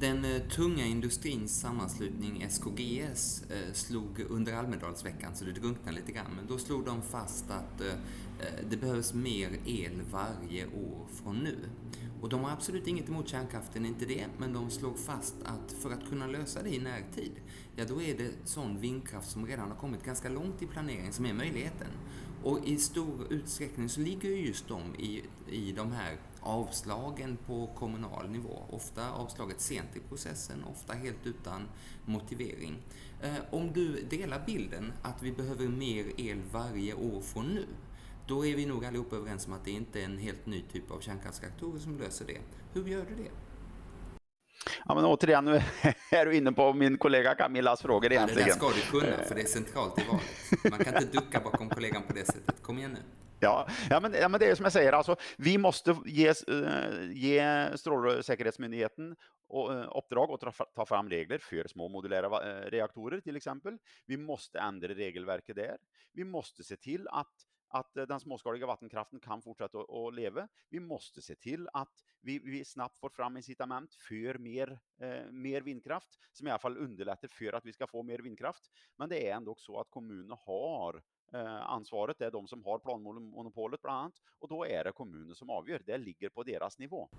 [0.01, 6.31] Den eh, tunga industrins sammanslutning SKGS eh, slog under Almedalsveckan, så det drunknade lite grann,
[6.35, 7.93] men då slog de fast att eh,
[8.69, 11.57] det behövs mer el varje år från nu.
[12.21, 15.91] Och de har absolut inget emot kärnkraften, inte det, men de slog fast att för
[15.91, 17.31] att kunna lösa det i närtid,
[17.75, 21.25] ja då är det sån vindkraft som redan har kommit ganska långt i planeringen som
[21.25, 21.87] är möjligheten.
[22.43, 27.67] Och i stor utsträckning så ligger ju just de i, i de här avslagen på
[27.67, 28.63] kommunal nivå.
[28.69, 31.67] Ofta avslaget sent i processen, ofta helt utan
[32.06, 32.77] motivering.
[33.21, 37.65] Eh, om du delar bilden att vi behöver mer el varje år från nu,
[38.27, 40.91] då är vi nog allihopa överens om att det inte är en helt ny typ
[40.91, 42.38] av kärnkraftsreaktorer som löser det.
[42.73, 43.32] Hur gör du det?
[44.86, 45.62] Ja, men återigen, nu
[46.12, 48.47] är du inne på min kollega Camillas frågor egentligen.
[48.47, 50.71] Ja, det där ska du kunna, för det är centralt i valet.
[50.71, 52.63] Man kan inte ducka bakom kollegan på det sättet.
[52.63, 53.20] Kom igen nu.
[53.43, 57.12] Ja, ja, men, ja, men det är som jag säger, alltså, vi måste ge, uh,
[57.12, 59.15] ge Strålsäkerhetsmyndigheten
[59.47, 63.77] och, eh, uh, uppdrag att ta, fram regler för små modulära uh, reaktorer till exempel.
[64.06, 65.77] Vi måste ändra regelverket där.
[66.13, 67.34] Vi måste se till att
[67.73, 70.47] att den småskaliga vattenkraften kan fortsätta att leva.
[70.69, 75.62] Vi måste se till att vi, vi snabbt får fram incitament för mer, eh, mer
[75.62, 78.71] vindkraft, som i alla fall underlättar för att vi ska få mer vindkraft.
[78.97, 81.04] Men det är ändå så att kommunerna har
[81.63, 82.19] ansvaret.
[82.19, 85.81] Det är de som har planmonopolet bland annat och då är det kommunen som avgör.
[85.85, 87.09] Det ligger på deras nivå.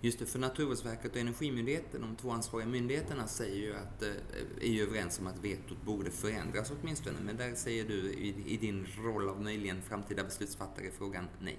[0.00, 4.72] Just det, för Naturvårdsverket och Energimyndigheten, de två ansvariga myndigheterna, säger ju att, eh, är
[4.72, 7.16] ju överens om att vetot borde förändras åtminstone.
[7.20, 8.12] Men där säger du
[8.46, 11.58] i, din roll av möjligen framtida beslutsfattare i frågan nej.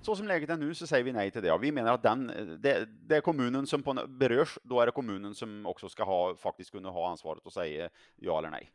[0.00, 1.58] Så som läget är nu så säger vi nej till det.
[1.58, 2.26] Vi menar att den,
[2.62, 6.70] det, det är kommunen som berörs, då är det kommunen som också ska ha, faktiskt
[6.70, 8.72] kunna ha ansvaret att säga ja eller nej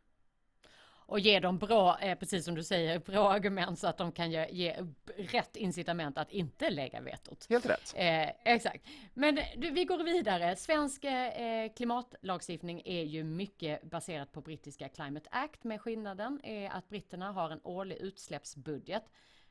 [1.14, 4.30] och ge dem bra, eh, precis som du säger, bra argument så att de kan
[4.30, 4.76] ge, ge
[5.16, 7.46] rätt incitament att inte lägga vetot.
[7.50, 7.94] Helt rätt.
[7.96, 8.86] Eh, exakt.
[9.14, 10.56] Men du, vi går vidare.
[10.56, 16.88] Svensk eh, klimatlagstiftning är ju mycket baserat på brittiska Climate Act med skillnaden är att
[16.88, 19.04] britterna har en årlig utsläppsbudget.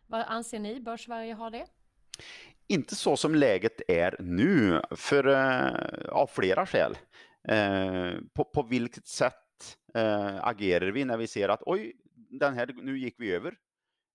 [0.07, 0.79] Vad anser ni?
[0.79, 1.65] Bör Sverige ha det?
[2.67, 6.97] Inte så som läget är nu, för, eh, av flera skäl.
[7.47, 9.42] Eh, på, på vilket sätt
[9.93, 13.57] Eh, agerar vi när vi ser att oj, den här, nu gick vi över.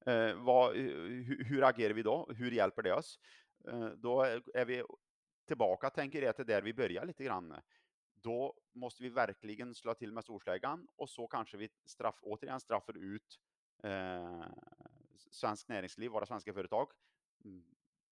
[0.07, 2.27] Eh, vad, eh, hur, hur, agerar vi då?
[2.37, 3.19] Hur hjälper det oss?
[3.69, 4.23] Eh, då
[4.55, 4.83] är vi
[5.47, 7.55] tillbaka, tänker jag, till där vi börjar lite grann.
[8.14, 12.97] Då måste vi verkligen slå till med storsläggan och så kanske vi straff, återigen straffar
[12.97, 13.38] ut
[13.83, 14.43] eh,
[15.31, 16.88] svensk näringsliv, våra svenska företag.
[17.45, 17.64] Mm,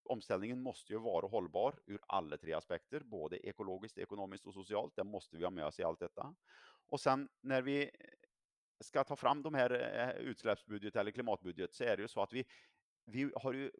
[0.03, 4.95] omställningen måste ju vara hållbar ur alla tre aspekter, både ekologiskt, ekonomiskt och socialt.
[4.95, 6.35] Det måste vi ha med oss i allt detta.
[6.89, 7.89] Och sen när vi eh,
[8.79, 12.33] ska ta fram de här eh, utsläppsbudget eller klimatbudget så är det ju så att
[12.33, 12.45] vi,
[13.05, 13.71] vi har ju,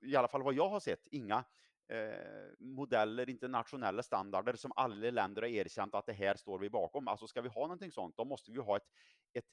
[0.00, 1.44] i alla fall vad jag har sett, inga
[1.88, 7.08] eh, modeller, internationella standarder som alla länder har erkänt att det här står vi bakom.
[7.08, 8.88] Alltså ska vi ha någonting sånt, då måste vi ha ett,
[9.32, 9.44] ett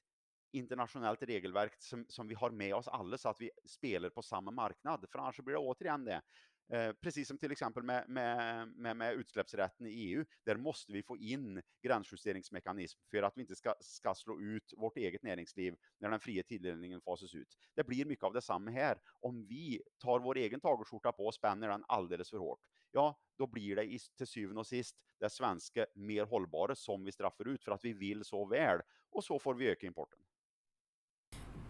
[0.51, 4.51] internationellt regelverk som, som vi har med oss alla så att vi spelar på samma
[4.51, 5.05] marknad.
[5.11, 6.21] För annars blir det återigen det.
[6.69, 11.03] Eh, precis som till exempel med, med, med, med, utsläppsrätten i EU, där måste vi
[11.03, 16.09] få in gränsjusteringsmekanism för att vi inte ska, ska slå ut vårt eget näringsliv när
[16.09, 17.57] den fria tilldelningen fasas ut.
[17.75, 18.97] Det blir mycket av detsamma här.
[19.19, 22.59] Om vi tar vår egen tagelskjorta på och spänner den alldeles för hårt,
[22.91, 27.47] ja, då blir det till syvende och sist det svenska mer hållbara som vi straffar
[27.47, 30.19] ut för att vi vill så väl och så får vi öka importen.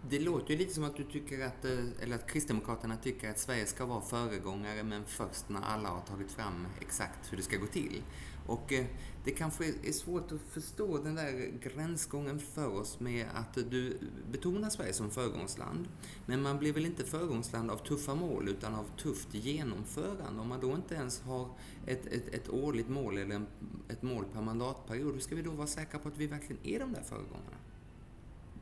[0.09, 3.39] Det låter ju lite som att du tycker att, eh, eller att Kristdemokraterna tycker att
[3.39, 7.57] Sverige ska vara föregångare men först när alla har tagit fram exakt hur det ska
[7.57, 8.01] gå till.
[8.45, 8.85] Och eh,
[9.23, 13.97] det kanske är svårt att förstå den där gränsgången för oss med att du
[14.31, 15.87] betonar Sverige som föregångsland.
[16.25, 20.41] Men man blir väl inte föregångsland av tuffa mål utan av tufft genomförande.
[20.41, 21.49] Om man då inte ens har
[21.85, 23.45] ett, ett, ett årligt mål eller
[23.89, 26.79] ett mål per mandatperiod, hur ska vi då vara säkra på att vi verkligen är
[26.79, 27.56] de där föregångarna?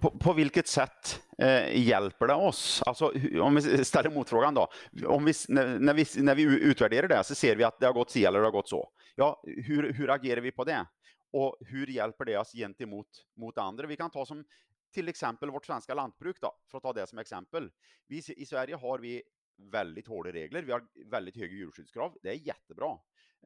[0.05, 2.83] På, på, vilket sätt eh, hjälper det oss?
[2.85, 4.67] Alltså, om vi ställer motfrågan då.
[5.05, 7.93] Om vi, när, när, vi, när vi utvärderar det så ser vi att det har
[7.93, 8.89] gått si eller det har gått så.
[9.15, 10.85] Ja, hur, hur agerar vi på det?
[11.33, 13.87] Och hur hjälper det oss gentemot mot andra?
[13.87, 14.45] Vi kan ta som
[14.93, 17.71] till exempel vårt svenska lantbruk då, för att ta det som exempel.
[18.07, 19.23] Vi, I Sverige har vi
[19.71, 20.63] väldigt hårda regler.
[20.63, 22.17] Vi har väldigt höga djurskyddskrav.
[22.23, 22.97] Det är jättebra.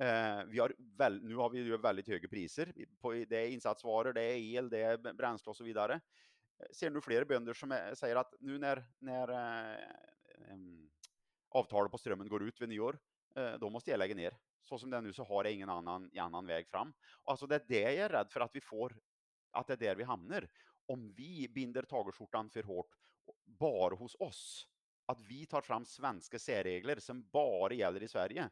[0.02, 2.74] Eh, vi har väl, nu har vi ju väldigt höga priser.
[3.02, 6.00] På, det är insatsvaror, det är el, det är bränsle och så vidare
[6.72, 9.78] ser nu flera bönder som är, säger att nu när, när eh,
[11.50, 13.00] avtalet på strömmen går ut vid nyår,
[13.36, 14.38] eh, då måste jag lägga ner.
[14.64, 16.94] Så som det är nu så har jag ingen annan, annan väg fram.
[17.24, 18.98] Alltså det är det jag är rädd för att vi får,
[19.52, 20.50] att det är där vi hamnar.
[20.86, 22.96] Om vi binder tagelskjortan för hårt
[23.46, 24.68] bara hos oss,
[25.06, 28.50] att vi tar fram svenska särregler som bara gäller i Sverige,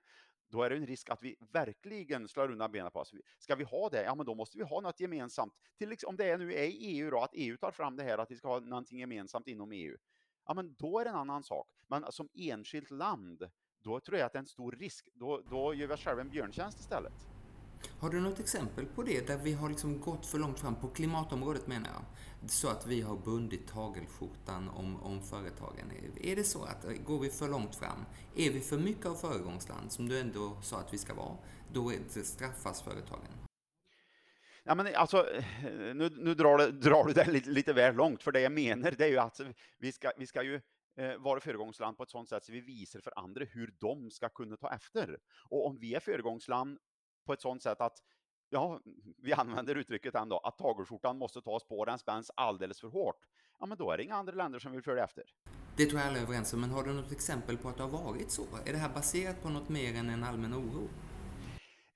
[0.50, 3.14] då är det en risk att vi verkligen slår undan benen på oss.
[3.40, 5.54] Ska vi ha det, ja men då måste vi ha något gemensamt.
[5.78, 8.04] Till exempel om det är nu är i EU då, att EU tar fram det
[8.04, 9.98] här att vi ska ha någonting gemensamt inom EU.
[10.46, 11.68] Ja men då är det en annan sak.
[11.88, 13.44] Men som enskilt land,
[13.84, 15.08] då tror jag att det är en stor risk.
[15.14, 17.28] Då, då gör vi oss själva en björntjänst istället.
[18.00, 20.88] Har du något exempel på det, där vi har liksom gått för långt fram, på
[20.88, 22.04] klimatområdet menar jag,
[22.50, 25.92] så att vi har bundit tagelskjortan om, om företagen?
[26.22, 29.92] Är det så att går vi för långt fram, är vi för mycket av föregångsland,
[29.92, 31.38] som du ändå sa att vi ska vara,
[31.74, 31.92] då
[32.24, 33.48] straffas företagen?
[34.64, 35.26] Ja, men alltså,
[35.94, 38.92] nu, nu drar, du, drar du det lite, lite väl långt, för det jag menar
[38.92, 39.42] det är ju att
[39.80, 40.62] vi ska, vi ska ju
[40.98, 44.30] eh, vara föregångsland på ett sådant sätt så vi visar för andra hur de ska
[44.30, 45.18] kunna ta efter.
[45.50, 46.78] Och om vi är föregångsland
[47.28, 47.98] på ett sådant sätt att
[48.50, 48.80] ja,
[49.24, 53.28] vi använder uttrycket ändå, att tagelskjortan måste tas på, den spänns alldeles för hårt.
[53.60, 55.24] Ja, men då är det inga andra länder som vill följa efter.
[55.78, 57.84] Det tror jag alla är överens om, men har du något exempel på att det
[57.84, 58.44] har varit så?
[58.66, 60.90] Är det här baserat på något mer än en allmän oro?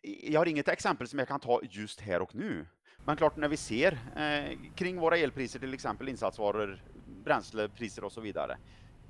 [0.02, 2.68] Jag har inget exempel som jag kan ta just här och nu.
[3.06, 6.84] Men klart, när vi ser eh, kring våra elpriser, till exempel insatsvaror,
[7.24, 8.58] bränslepriser och så vidare.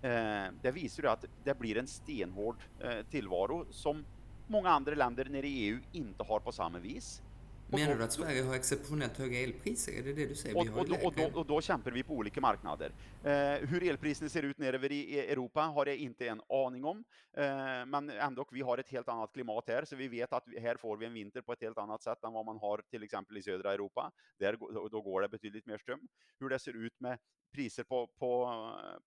[0.01, 4.05] Eh, det visar ju att det blir en stenhård eh, tillvaro som
[4.51, 7.21] många andra länder nere i EU inte har på samma vis.
[7.67, 9.91] Menar du att Sverige har exceptionellt höga elpriser?
[9.91, 10.55] Är det det du säger?
[10.55, 12.91] Och, och, då, och, då, och då, kämpar vi på olika marknader.
[13.23, 17.03] Eh, hur elpriserna ser ut nere i Europa har jag inte en aning om.
[17.37, 17.43] Eh,
[17.85, 20.97] men ändå, vi har ett helt annat klimat här, så vi vet att här får
[20.97, 23.41] vi en vinter på ett helt annat sätt än vad man har till exempel i
[23.41, 24.11] södra Europa.
[24.39, 24.57] Där,
[24.89, 26.07] då går det betydligt mer ström.
[26.39, 27.19] Hur det ser ut med
[27.53, 28.51] priser på, på,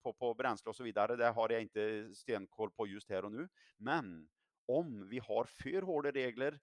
[0.02, 3.32] på, på bränsle och så vidare, det har jag inte stenkoll på just här och
[3.32, 3.48] nu.
[3.76, 4.28] Men
[4.66, 6.60] om vi har för hårda regler,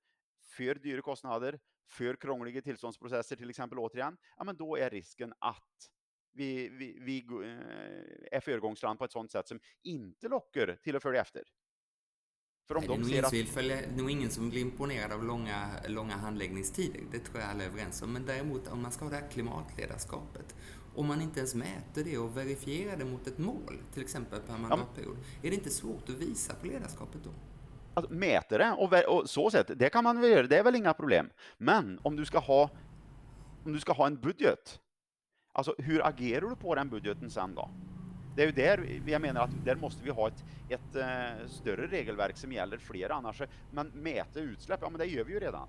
[0.57, 1.59] för dyra kostnader,
[1.89, 5.91] för krångliga tillståndsprocesser till exempel återigen, ja men då är risken att
[6.33, 11.03] vi, vi, vi eh, är föregångsland på ett sådant sätt som inte lockar till att
[11.03, 11.43] följa efter.
[12.67, 13.49] För om Nej, de det, är nog att...
[13.49, 17.49] följa, det är nog ingen som blir imponerad av långa, långa handläggningstider, det tror jag
[17.49, 18.13] alla är överens om.
[18.13, 20.55] Men däremot om man ska ha det här klimatledarskapet,
[20.95, 24.57] om man inte ens mäter det och verifierar det mot ett mål, till exempel per
[24.57, 25.47] mandatperiod, ja.
[25.47, 27.31] är det inte svårt att visa på ledarskapet då?
[27.93, 30.75] Alltså, mäter det och, och, så sätt, det kan man väl göra, det är väl
[30.75, 31.29] inga problem.
[31.57, 32.69] Men om du ska ha
[33.65, 34.79] om du ska ha en budget,
[35.53, 37.69] alltså hur agerar du på den budgeten sen då?
[38.35, 41.87] Det är ju där jag menar att där måste vi ha ett, ett uh, större
[41.87, 43.41] regelverk som gäller fler annars.
[43.71, 45.67] Men mäta utsläpp, ja men det gör vi ju redan.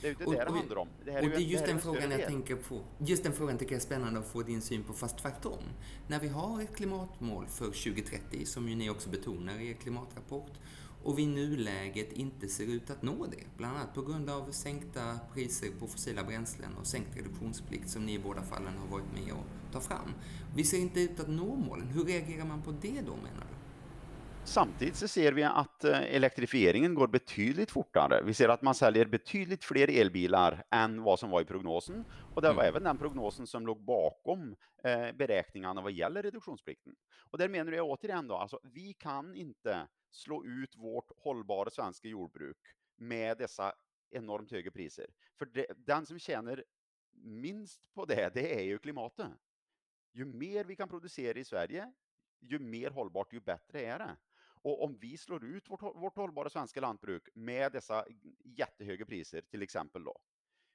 [0.00, 0.88] Det är ju inte det det handlar om.
[1.04, 2.28] Det och det är just det den frågan jag del.
[2.28, 2.80] tänker på.
[2.98, 5.62] Just den frågan tycker jag är spännande att få din syn på, fast tvärtom.
[6.06, 10.52] När vi har ett klimatmål för 2030, som ju ni också betonar i er klimatrapport,
[11.06, 13.44] och vi i nuläget inte ser ut att nå det.
[13.56, 18.14] Bland annat på grund av sänkta priser på fossila bränslen och sänkt reduktionsplikt som ni
[18.14, 20.14] i båda fallen har varit med och ta fram.
[20.56, 21.88] Vi ser inte ut att nå målen.
[21.88, 23.56] Hur reagerar man på det då menar du?
[24.44, 28.22] Samtidigt så ser vi att eh, elektrifieringen går betydligt fortare.
[28.24, 32.04] Vi ser att man säljer betydligt fler elbilar än vad som var i prognosen.
[32.34, 32.68] Och det var mm.
[32.68, 36.92] även den prognosen som låg bakom eh, beräkningarna vad gäller reduktionsplikten.
[37.30, 42.08] Och där menar jag återigen då, alltså vi kan inte slå ut vårt hållbara svenska
[42.08, 42.56] jordbruk
[42.96, 43.74] med dessa
[44.10, 45.06] enormt höga priser.
[45.34, 46.64] För det, den som tjänar
[47.12, 49.30] minst på det, det är ju klimatet.
[50.12, 51.92] Ju mer vi kan producera i Sverige,
[52.40, 54.16] ju mer hållbart, ju bättre är det.
[54.62, 58.04] Och om vi slår ut vårt, vårt hållbara svenska lantbruk med dessa
[58.44, 60.18] jättehöga priser till exempel då.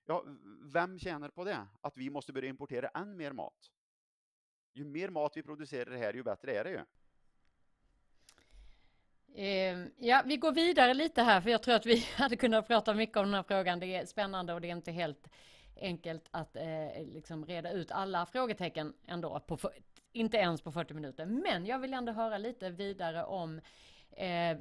[0.06, 0.25] Ja,
[0.73, 1.67] vem tjänar på det?
[1.82, 3.71] Att vi måste börja importera än mer mat.
[4.73, 6.86] Ju mer mat vi producerar här, ju bättre är det ju.
[9.36, 12.94] Eh, ja, vi går vidare lite här, för jag tror att vi hade kunnat prata
[12.94, 13.80] mycket om den här frågan.
[13.80, 15.28] Det är spännande och det är inte helt
[15.82, 19.60] enkelt att eh, liksom reda ut alla frågetecken ändå, på,
[20.12, 21.26] inte ens på 40 minuter.
[21.26, 23.62] Men jag vill ändå höra lite vidare om
[24.12, 24.58] eh,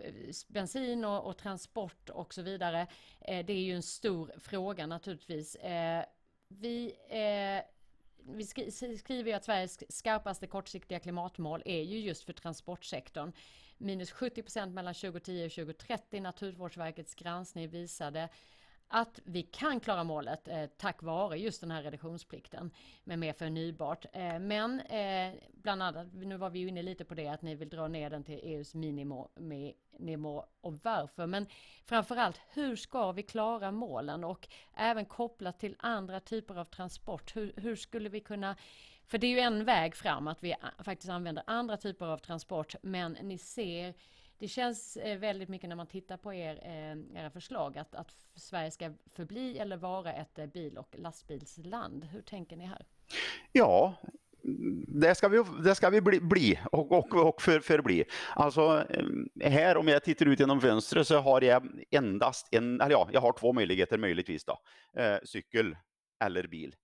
[0.48, 2.86] bensin och, och, transport och så vidare.
[3.20, 5.54] Eh, det är ju en stor fråga naturligtvis.
[5.54, 6.04] Eh,
[6.48, 7.64] vi eh,
[8.24, 8.44] vi
[8.98, 13.32] skriver ju att Sveriges skarpaste kortsiktiga klimatmål är ju just för transportsektorn.
[13.82, 16.20] Minus 70% mellan 2010 och 2030.
[16.20, 18.28] Naturvårdsverkets granskning visade
[18.88, 22.70] att vi kan klara målet eh, tack vare just den här reduktionsplikten
[23.04, 24.06] med mer förnybart.
[24.12, 27.54] Eh, men eh, bland annat, nu var vi ju inne lite på det, att ni
[27.54, 31.26] vill dra ner den till EUs miniminivå och varför.
[31.26, 31.46] Men
[31.84, 37.36] framförallt, hur ska vi klara målen och även kopplat till andra typer av transport?
[37.36, 38.56] Hur, hur skulle vi kunna
[39.10, 42.74] för det är ju en väg fram att vi faktiskt använder andra typer av transport,
[42.82, 43.94] men ni ser
[44.38, 48.10] det känns eh, väldigt mycket när man tittar på er, eh, era förslag att, att
[48.34, 52.04] Sverige ska förbli eller vara ett eh, bil och lastbilsland.
[52.04, 52.86] Hur tänker ni här?
[53.52, 53.94] Ja,
[54.88, 58.04] det ska vi, det ska vi bli, bli och, och, och för, förbli.
[58.34, 58.86] Alltså
[59.44, 63.20] här om jag tittar ut genom fönstret så har jag endast en, eller ja, jag
[63.20, 64.58] har två möjligheter möjligtvis då.
[64.96, 65.76] Eh, cykel
[66.24, 66.74] eller bil.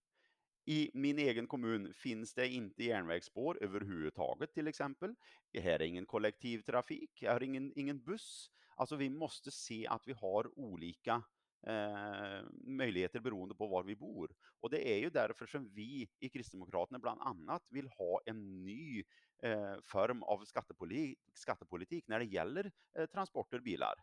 [0.68, 5.14] I min egen kommun finns det inte järnvägsspår överhuvudtaget till exempel.
[5.52, 8.50] Det Här är ingen kollektivtrafik, jag har ingen, ingen buss.
[8.76, 11.22] Alltså vi måste se att vi har olika
[11.66, 14.35] eh, möjligheter beroende på var vi bor.
[14.61, 19.05] Och det är ju därför som vi i Kristdemokraterna bland annat vill ha en ny
[19.42, 23.94] eh, form av skattepolitik, skattepolitik när det gäller eh, transporter, bilar,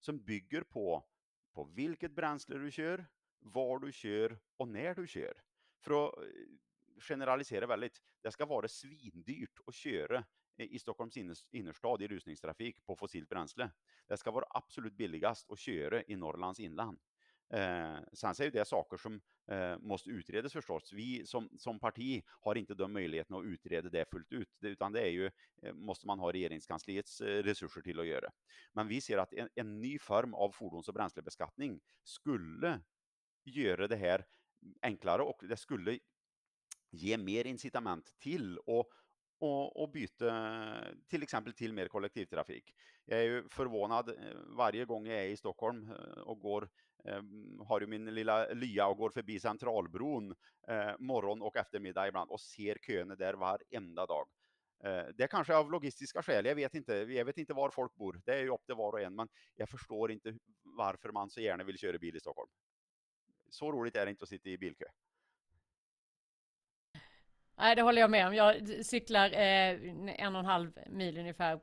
[0.00, 1.04] som bygger på,
[1.54, 3.06] på vilket bränsle du kör,
[3.38, 5.42] var du kör och när du kör
[5.80, 6.24] för att eh,
[7.00, 10.24] generalisera väldigt, det ska vara svindyrt att köra
[10.56, 11.16] i Stockholms
[11.50, 13.70] innerstad i rusningstrafik på fossilt bränsle.
[14.08, 16.98] Det ska vara absolut billigast att köra i Norrlands inland.
[17.52, 20.92] Eh, sen så är det saker som eh, måste utredas förstås.
[20.92, 25.00] Vi som, som parti har inte de möjligheterna att utreda det fullt ut, utan det
[25.00, 25.30] är ju,
[25.62, 28.30] eh, måste man ha regeringskansliets eh, resurser till att göra.
[28.72, 32.80] Men vi ser att en, en ny form av fordons och bränslebeskattning skulle
[33.44, 34.26] göra det här
[34.82, 35.98] enklare och det skulle
[36.90, 38.86] ge mer incitament till att
[39.40, 40.32] och, och byta
[41.08, 42.74] till exempel till mer kollektivtrafik.
[43.04, 44.14] Jag är ju förvånad eh,
[44.56, 46.68] varje gång jag är i Stockholm eh, och går,
[47.04, 47.22] eh,
[47.66, 50.34] har ju min lilla lya och går förbi Centralbron
[50.98, 54.28] morgon och eftermiddag ibland och ser köerna där varenda dag.
[55.14, 56.92] Det är kanske av logistiska skäl, jag vet inte.
[56.94, 58.20] Jag vet inte var folk bor.
[58.24, 61.40] Det är ju upp till var och en, men jag förstår inte varför man så
[61.40, 62.50] gärna vill köra bil i Stockholm
[63.50, 64.84] så roligt är det inte att sitta i bilkö.
[67.58, 68.34] Nej, det håller jag med om.
[68.34, 69.70] Jag cyklar eh,
[70.24, 71.60] en och en halv mil ungefär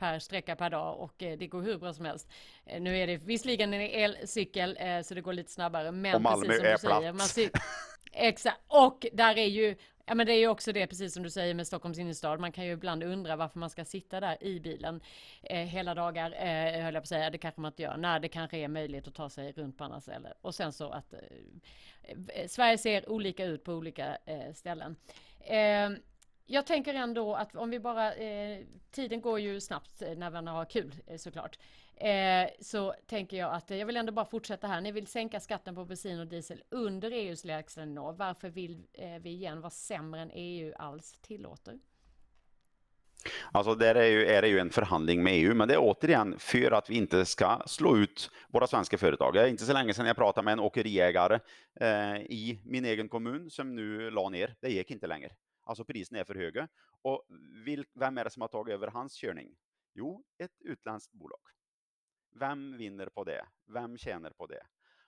[0.00, 2.28] per sträcka per dag och eh, det går hur bra som helst.
[2.66, 6.22] Eh, nu är det visserligen en elcykel eh, så det går lite snabbare, men och
[6.22, 7.26] Malmö precis som du säger, man
[8.12, 9.76] Exakt, och där är ju
[10.10, 12.40] Ja men det är ju också det precis som du säger med Stockholms innerstad.
[12.40, 15.00] Man kan ju ibland undra varför man ska sitta där i bilen
[15.42, 17.30] eh, hela dagar, eh, höll jag på att säga.
[17.30, 17.96] Det kanske man inte gör.
[17.96, 20.32] Nej, det kanske är möjligt att ta sig runt på andra ställen.
[20.40, 21.18] Och sen så att eh,
[22.34, 24.96] eh, Sverige ser olika ut på olika eh, ställen.
[25.44, 25.96] Ehm,
[26.52, 28.58] jag tänker ändå att om vi bara, eh,
[28.90, 31.58] tiden går ju snabbt eh, när man har kul eh, såklart.
[31.96, 34.80] Eh, så tänker jag att eh, jag vill ändå bara fortsätta här.
[34.80, 38.12] Ni vill sänka skatten på bensin och diesel under EUs lägstanivå.
[38.12, 41.78] Varför vill eh, vi igen vara sämre än EU alls tillåter?
[43.52, 46.38] Alltså där är, ju, är det ju en förhandling med EU, men det är återigen
[46.38, 49.34] för att vi inte ska slå ut våra svenska företag.
[49.34, 51.38] Det är inte så länge sedan jag pratade med en åkeriägare
[51.80, 54.54] eh, i min egen kommun som nu la ner.
[54.60, 55.30] Det gick inte längre.
[55.70, 56.68] Alltså priserna är för höga.
[57.02, 57.24] Och
[57.64, 59.56] vil, vem är det som har tagit över hans körning?
[59.94, 61.40] Jo, ett utländskt bolag.
[62.40, 63.46] Vem vinner på det?
[63.66, 64.62] Vem tjänar på det?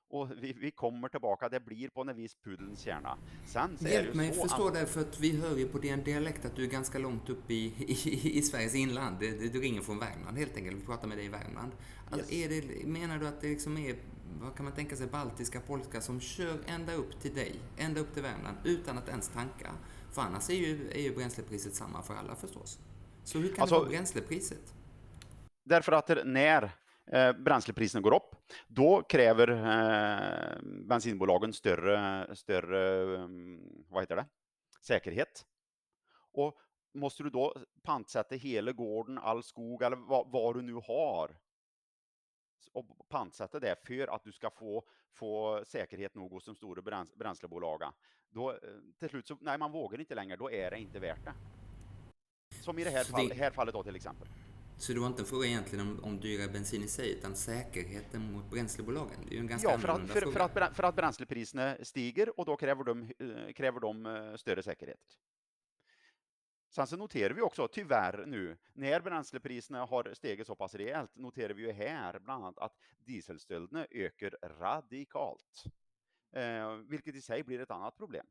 [0.08, 3.18] Och vi, vi kommer tillbaka, det blir på något vis pudelns kärna.
[3.46, 4.74] Sen Hjälp mig förstå att...
[4.74, 7.50] det, för att vi hör ju på din dialekt att du är ganska långt upp
[7.50, 7.54] i,
[7.88, 9.20] i, i Sveriges inland.
[9.20, 11.72] Du, du ringer från Värmland helt enkelt, vi pratar med dig i Värmland.
[12.10, 12.52] Alltså, yes.
[12.52, 13.96] är det, menar du att det liksom är,
[14.40, 18.14] vad kan man tänka sig, baltiska polska som kör ända upp till dig, ända upp
[18.14, 19.72] till Värmland, utan att ens tanka?
[20.12, 22.78] För annars är ju, är ju bränslepriset samma för alla förstås.
[23.24, 24.74] Så hur kan alltså, det vara bränslepriset?
[25.64, 26.62] Därför att när
[27.12, 28.34] eh, bränslepriserna går upp,
[28.68, 34.26] då kräver eh, bensinbolagen större, större um, vad heter det?
[34.82, 35.46] säkerhet.
[36.32, 36.54] Och
[36.94, 41.36] måste du då pantsätta hela gården, all skog eller vad, vad du nu har
[42.72, 47.92] och pantsätta det för att du ska få, få säkerhet nog hos de stora bränslebolagen.
[48.30, 48.56] Då eh,
[48.98, 51.34] till slut så, nej man vågar inte längre, då är det inte värt det.
[52.60, 54.28] Som i det här, fall, det här fallet då till exempel.
[54.76, 58.32] Så det var inte en fråga egentligen om, om dyrare bensin i sig, utan säkerheten
[58.32, 59.16] mot bränslebolagen?
[59.24, 62.40] Det är ju en ganska ja, för att, för, för, att, för att bränslepriserna stiger
[62.40, 65.18] och då kräver de, eh, kräver de eh, större säkerhet.
[66.72, 71.54] Sen så noterar vi också, tyvärr nu, när bränslepriserna har stigit så pass rejält, noterar
[71.54, 75.64] vi ju här bland annat att dieselstölderna ökar radikalt.
[76.32, 78.26] Eh, vilket i sig blir ett annat problem.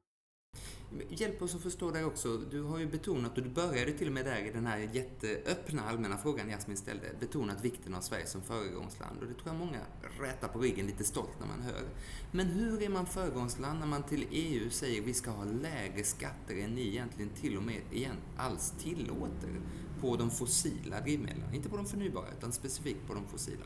[1.10, 2.38] Hjälp oss att förstå dig också.
[2.38, 5.82] Du har ju betonat, och du började till och med där i den här jätteöppna
[5.90, 9.22] allmänna frågan Jasmin ställde, betonat vikten av Sverige som föregångsland.
[9.22, 9.80] Och det tror jag många
[10.20, 11.84] rätar på ryggen lite stolt när man hör.
[12.32, 16.56] Men hur är man föregångsland när man till EU säger vi ska ha lägre skatter
[16.56, 19.62] än ni egentligen till och med igen alls tillåter
[20.02, 21.54] på de fossila drivmedlen?
[21.54, 23.66] Inte på de förnybara, utan specifikt på de fossila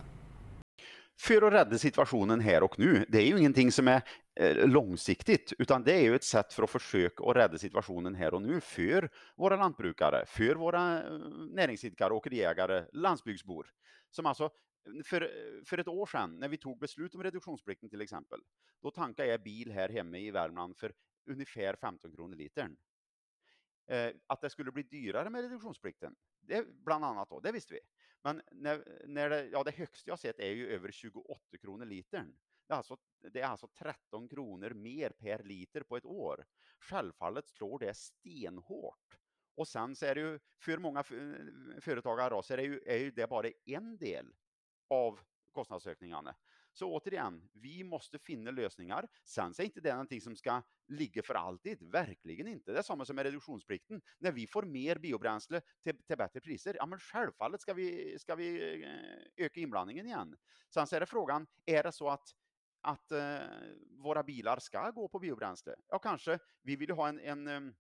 [1.19, 3.05] för att rädda situationen här och nu.
[3.09, 4.01] Det är ju ingenting som är
[4.35, 8.33] eh, långsiktigt, utan det är ju ett sätt för att försöka att rädda situationen här
[8.33, 11.19] och nu för våra lantbrukare, för våra eh,
[11.51, 13.67] näringsidkare, åkeriägare, landsbygdsbor.
[14.09, 14.49] Som alltså,
[15.05, 15.31] för,
[15.65, 18.39] för ett år sedan när vi tog beslut om reduktionsplikten till exempel,
[18.81, 20.93] då tankade jag bil här hemma i Värmland för
[21.29, 22.75] ungefär 15 kronor litern.
[23.87, 26.15] Eh, att det skulle bli dyrare med reduktionsplikten,
[26.47, 27.79] det, bland annat då, det visste vi.
[28.23, 32.35] Men när, när det, ja, det högsta jag sett är ju över 28 kronor litern.
[32.67, 32.97] Det är, alltså,
[33.31, 36.45] det är alltså 13 kronor mer per liter på ett år.
[36.79, 39.17] Självfallet slår det stenhårt.
[39.55, 42.81] Och sen så är det ju för många eh, företagare då, så är det ju,
[42.85, 44.33] är ju det bara en del
[44.89, 45.19] av
[45.51, 46.35] kostnadsökningarna.
[46.75, 49.07] Så återigen, vi måste finna lösningar.
[49.23, 52.71] Sen så är inte det någonting som ska ligga för alltid, verkligen inte.
[52.71, 54.01] Det är samma som med reduktionsplikten.
[54.19, 58.35] När vi får mer biobränsle till, till bättre priser, ja men självfallet ska vi, ska
[58.35, 60.35] vi eh, öka inblandningen igen.
[60.73, 62.35] Sen så är det frågan, är det så att
[62.81, 63.39] att eh,
[63.97, 65.75] våra bilar ska gå på biobränsle?
[65.87, 66.39] Ja, kanske.
[66.61, 67.73] Vi vill ju ha en, en eh,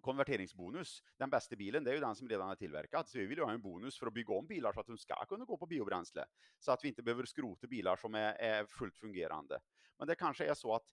[0.00, 1.02] konverteringsbonus.
[1.18, 3.08] Den bästa bilen, det är ju den som redan är tillverkad.
[3.08, 4.98] Så vi vill ju ha en bonus för att bygga om bilar så att de
[4.98, 6.24] ska kunna gå på biobränsle.
[6.58, 9.58] Så att vi inte behöver skrota bilar som är, är fullt fungerande.
[9.98, 10.86] Men det kanske är så att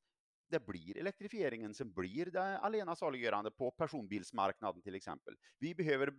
[0.49, 5.36] det blir elektrifieringen som blir det allena saliggörande på personbilsmarknaden till exempel.
[5.59, 6.13] Vi behöver,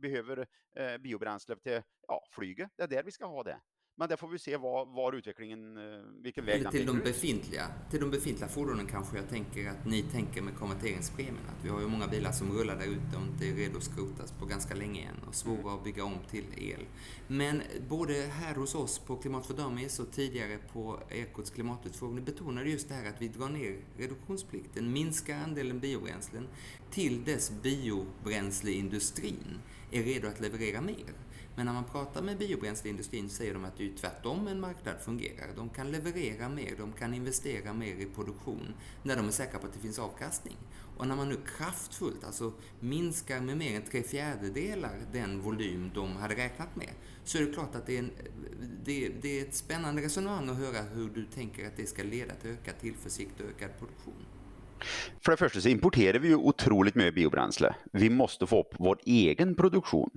[0.00, 0.46] behöver
[0.76, 3.60] eh, biobränsle till ja, flyget, det är där vi ska ha det.
[4.00, 5.82] Men där får vi se var, var utvecklingen, eh,
[6.22, 10.02] vilken väg Eller till de befintliga, till de befintliga fordonen kanske jag tänker att ni
[10.02, 11.44] tänker med konverteringspremien.
[11.48, 13.82] Att vi har ju många bilar som rullar där ute och inte är redo att
[13.82, 15.74] skrotas på ganska länge än och svåra mm.
[15.74, 16.80] att bygga om till el.
[17.26, 22.70] Men både här hos oss på Klimat för Dummies och tidigare på Ekots klimatutfrågning betonade
[22.70, 26.48] just det här att vi drar ner reduktionsplikten, minskar andelen biobränslen
[26.90, 29.58] till dess biobränsleindustrin
[29.90, 31.14] är redo att leverera mer.
[31.60, 35.48] Men när man pratar med biobränsleindustrin säger de att det är tvärtom en marknad fungerar.
[35.56, 39.66] De kan leverera mer, de kan investera mer i produktion när de är säkra på
[39.66, 40.56] att det finns avkastning.
[40.96, 46.16] Och när man nu kraftfullt alltså minskar med mer än tre fjärdedelar den volym de
[46.16, 46.90] hade räknat med
[47.24, 48.10] så är det klart att det är, en,
[48.84, 52.34] det, det är ett spännande resonemang att höra hur du tänker att det ska leda
[52.34, 54.26] till ökad tillförsikt och ökad produktion.
[55.24, 57.74] För det första så importerar vi ju otroligt mycket biobränsle.
[57.92, 60.10] Vi måste få upp vår egen produktion.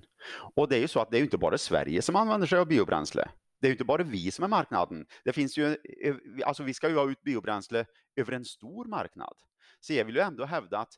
[0.56, 2.68] Och det är ju så att det är inte bara Sverige som använder sig av
[2.68, 3.30] biobränsle.
[3.62, 5.06] Det är inte bara vi som är marknaden.
[5.24, 7.86] Det finns ju, eh, alltså vi ska ju ha ut biobränsle
[8.16, 9.38] över en stor marknad.
[9.80, 10.94] Så jag vill ju ändå hävda att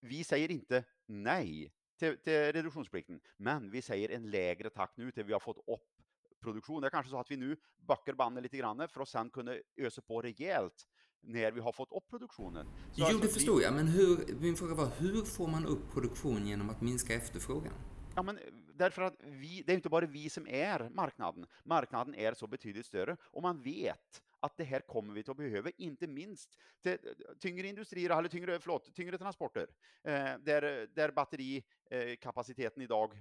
[0.00, 5.24] vi säger inte nej till, till reduktionsplikten, men vi säger en lägre takt nu till
[5.24, 5.94] vi har fått upp
[6.42, 6.80] produktion.
[6.80, 9.56] Det är kanske så att vi nu backar bandet lite grann för att sen kunna
[9.76, 10.86] ösa på rejält
[11.26, 12.66] när vi har fått upp produktionen.
[12.66, 13.64] Så jo, alltså, det förstår vi...
[13.64, 17.72] jag, men hur, min fråga var hur får man upp produktion genom att minska efterfrågan?
[18.16, 18.38] Ja, men
[18.74, 21.46] därför att vi, det är inte bara vi som är marknaden.
[21.64, 25.70] Marknaden är så betydligt större och man vet att det här kommer vi att behöva,
[25.76, 26.98] inte minst till
[27.40, 29.66] tyngre industrier, eller tyngre, förlåt, tyngre transporter,
[30.04, 33.12] eh, där, där batterikapaciteten idag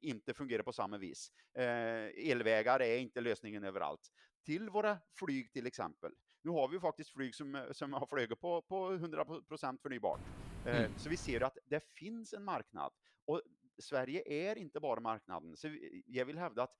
[0.00, 1.32] inte fungerar på samma vis.
[1.54, 4.12] Eh, elvägar är inte lösningen överallt.
[4.44, 6.12] Till våra flyg till exempel.
[6.42, 10.20] Nu har vi faktiskt flyg som, som har flugit på, på 100% förnybart.
[10.66, 10.92] Eh, mm.
[10.98, 12.92] Så vi ser att det finns en marknad
[13.26, 13.42] och
[13.78, 15.56] Sverige är inte bara marknaden.
[15.56, 15.68] Så
[16.06, 16.74] jag vill hävda att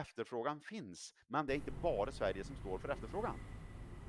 [0.00, 3.36] efterfrågan finns, men det är inte bara Sverige som står för efterfrågan.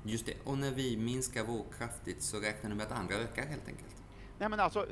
[0.04, 3.46] Just det, och när vi minskar vår kraftigt så räknar du med att andra ökar
[3.46, 3.96] helt enkelt?
[4.38, 4.86] Nej men alltså,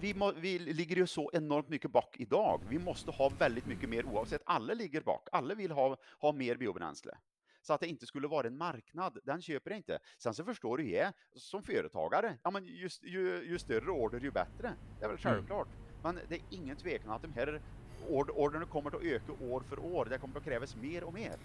[0.00, 2.60] vi, må, vi ligger ju så enormt mycket bak idag.
[2.68, 4.42] Vi måste ha väldigt mycket mer oavsett.
[4.46, 7.18] Alla ligger bak, alla vill ha, ha mer biobränsle.
[7.62, 9.98] Så att det inte skulle vara en marknad, den köper jag inte.
[10.18, 11.06] Sen så förstår du ju,
[11.36, 14.74] som företagare, ja men ju, ju, ju större order ju bättre.
[14.98, 15.18] Det är väl mm.
[15.18, 15.68] självklart.
[16.02, 17.60] Men det är ingen tvekan att de här
[18.08, 20.06] orderna kommer att öka år för år.
[20.10, 21.36] Det kommer att krävas mer och mer.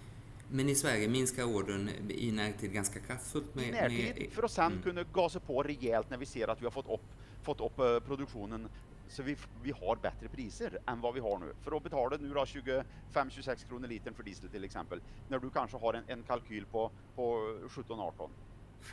[0.49, 3.55] Men i Sverige minskar ordern i närtid ganska kraftfullt?
[3.55, 4.31] Med, I närtid, med...
[4.31, 4.83] för att sen mm.
[4.83, 7.05] kunna gasa på rejält när vi ser att vi har fått upp,
[7.43, 8.69] fått upp uh, produktionen
[9.09, 11.53] så vi, vi har bättre priser än vad vi har nu.
[11.61, 15.77] För att betala nu då 25-26 kronor litern för diesel till exempel, när du kanske
[15.77, 17.37] har en, en kalkyl på, på
[17.67, 18.29] 17-18.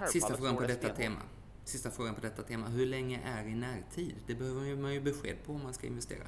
[0.08, 1.20] Sista frågan på detta tema.
[1.64, 2.66] Sista frågan på detta tema.
[2.66, 4.14] Hur länge är i närtid?
[4.26, 6.26] Det behöver man ju besked på om man ska investera.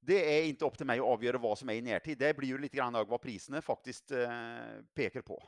[0.00, 2.18] Det är inte upp till mig att avgöra vad som är i närtid.
[2.18, 4.28] Det blir ju lite grann vad priserna faktiskt eh,
[4.94, 5.42] pekar på.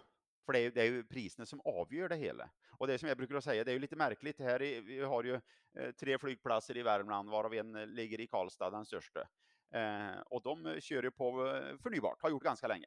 [0.47, 2.51] För det är, ju, det är ju priserna som avgör det hela.
[2.81, 4.39] Och det som jag brukar säga, det är ju lite märkligt.
[4.39, 5.41] Här vi har ju
[5.79, 9.29] eh, tre flygplatser i Värmland, varav en eh, ligger i Karlstad, den största.
[9.75, 11.33] Eh, och de eh, kör ju på
[11.83, 12.87] förnybart, har gjort ganska länge.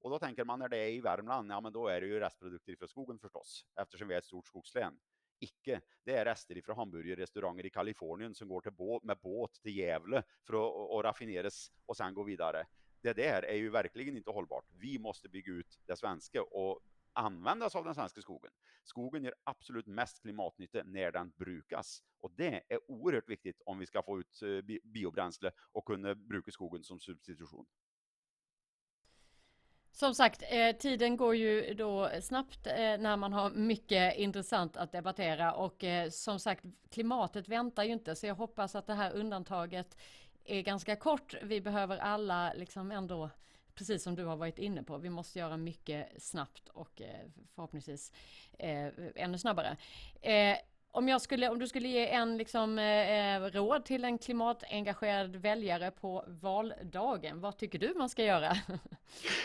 [0.00, 2.20] Och då tänker man när det är i Värmland, ja men då är det ju
[2.20, 4.98] restprodukter från skogen förstås, eftersom vi är ett stort skogslän.
[5.38, 5.80] Icke.
[6.04, 10.22] Det är rester ifrån hamburgerrestauranger i Kalifornien som går till båt, med båt till Gävle
[10.46, 12.66] för att och raffineras och sen gå vidare.
[13.00, 14.64] Det där är ju verkligen inte hållbart.
[14.80, 16.80] Vi måste bygga ut det svenska och
[17.12, 18.50] användas av den svenska skogen.
[18.84, 23.86] Skogen ger absolut mest klimatnytta när den brukas och det är oerhört viktigt om vi
[23.86, 27.66] ska få ut eh, biobränsle och kunna bruka skogen som substitution.
[29.94, 34.92] Som sagt, eh, tiden går ju då snabbt eh, när man har mycket intressant att
[34.92, 39.12] debattera och eh, som sagt klimatet väntar ju inte så jag hoppas att det här
[39.12, 39.96] undantaget
[40.44, 41.34] är ganska kort.
[41.42, 43.30] Vi behöver alla liksom ändå
[43.74, 47.02] precis som du har varit inne på, vi måste göra mycket snabbt och
[47.54, 48.12] förhoppningsvis
[49.14, 49.76] ännu snabbare.
[50.94, 55.90] Om, jag skulle, om du skulle ge en liksom, eh, råd till en klimatengagerad väljare
[55.90, 58.56] på valdagen, vad tycker du man ska göra?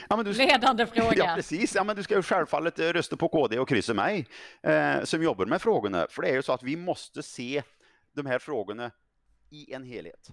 [0.09, 1.13] Ja, du, Ledande fråga.
[1.15, 1.75] Ja, precis.
[1.75, 4.27] Ja, men du ska ju självfallet eh, rösta på KD och kryssa mig
[4.61, 6.07] eh, som jobbar med frågorna.
[6.09, 7.63] För det är ju så att vi måste se
[8.13, 8.91] de här frågorna
[9.49, 10.27] i en helhet.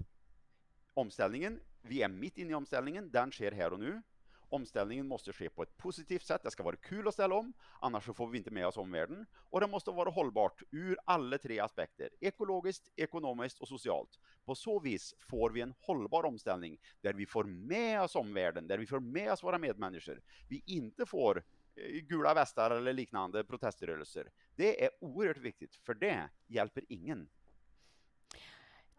[0.94, 4.02] Omställningen, vi är mitt inne i omställningen, den sker här och nu.
[4.48, 6.42] Omställningen måste ske på ett positivt sätt.
[6.42, 9.26] Det ska vara kul att ställa om, annars får vi inte med oss omvärlden.
[9.50, 14.18] Och det måste vara hållbart ur alla tre aspekter, ekologiskt, ekonomiskt och socialt.
[14.44, 18.78] På så vis får vi en hållbar omställning där vi får med oss omvärlden, där
[18.78, 20.22] vi får med oss våra medmänniskor.
[20.48, 24.30] Vi inte får eh, gula västar eller liknande proteströrelser.
[24.56, 27.28] Det är oerhört viktigt, för det hjälper ingen.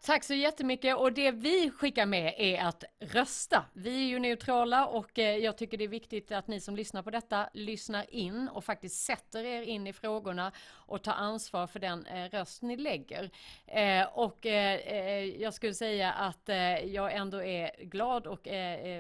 [0.06, 3.66] Tack så jättemycket och det vi skickar med är att rösta.
[3.74, 7.02] Vi är ju neutrala och eh, jag tycker det är viktigt att ni som lyssnar
[7.02, 11.80] på detta lyssnar in och faktiskt sätter er in i frågorna och tar ansvar för
[11.80, 13.30] den eh, röst ni lägger.
[13.68, 14.46] Eh, och
[15.38, 16.50] jag skulle säga att
[16.84, 18.48] jag ändå är glad och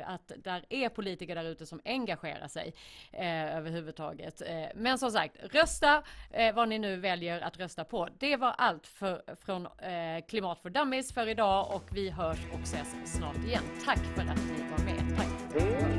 [0.05, 2.73] att där är politiker där ute som engagerar sig
[3.13, 4.41] överhuvudtaget.
[4.75, 6.03] Men som sagt, rösta
[6.53, 8.09] vad ni nu väljer att rösta på.
[8.17, 9.67] Det var allt för, från
[10.27, 13.63] Klimat för Dummies för idag och vi hörs och ses snart igen.
[13.85, 15.17] Tack för att ni var med.
[15.17, 15.94] Tack!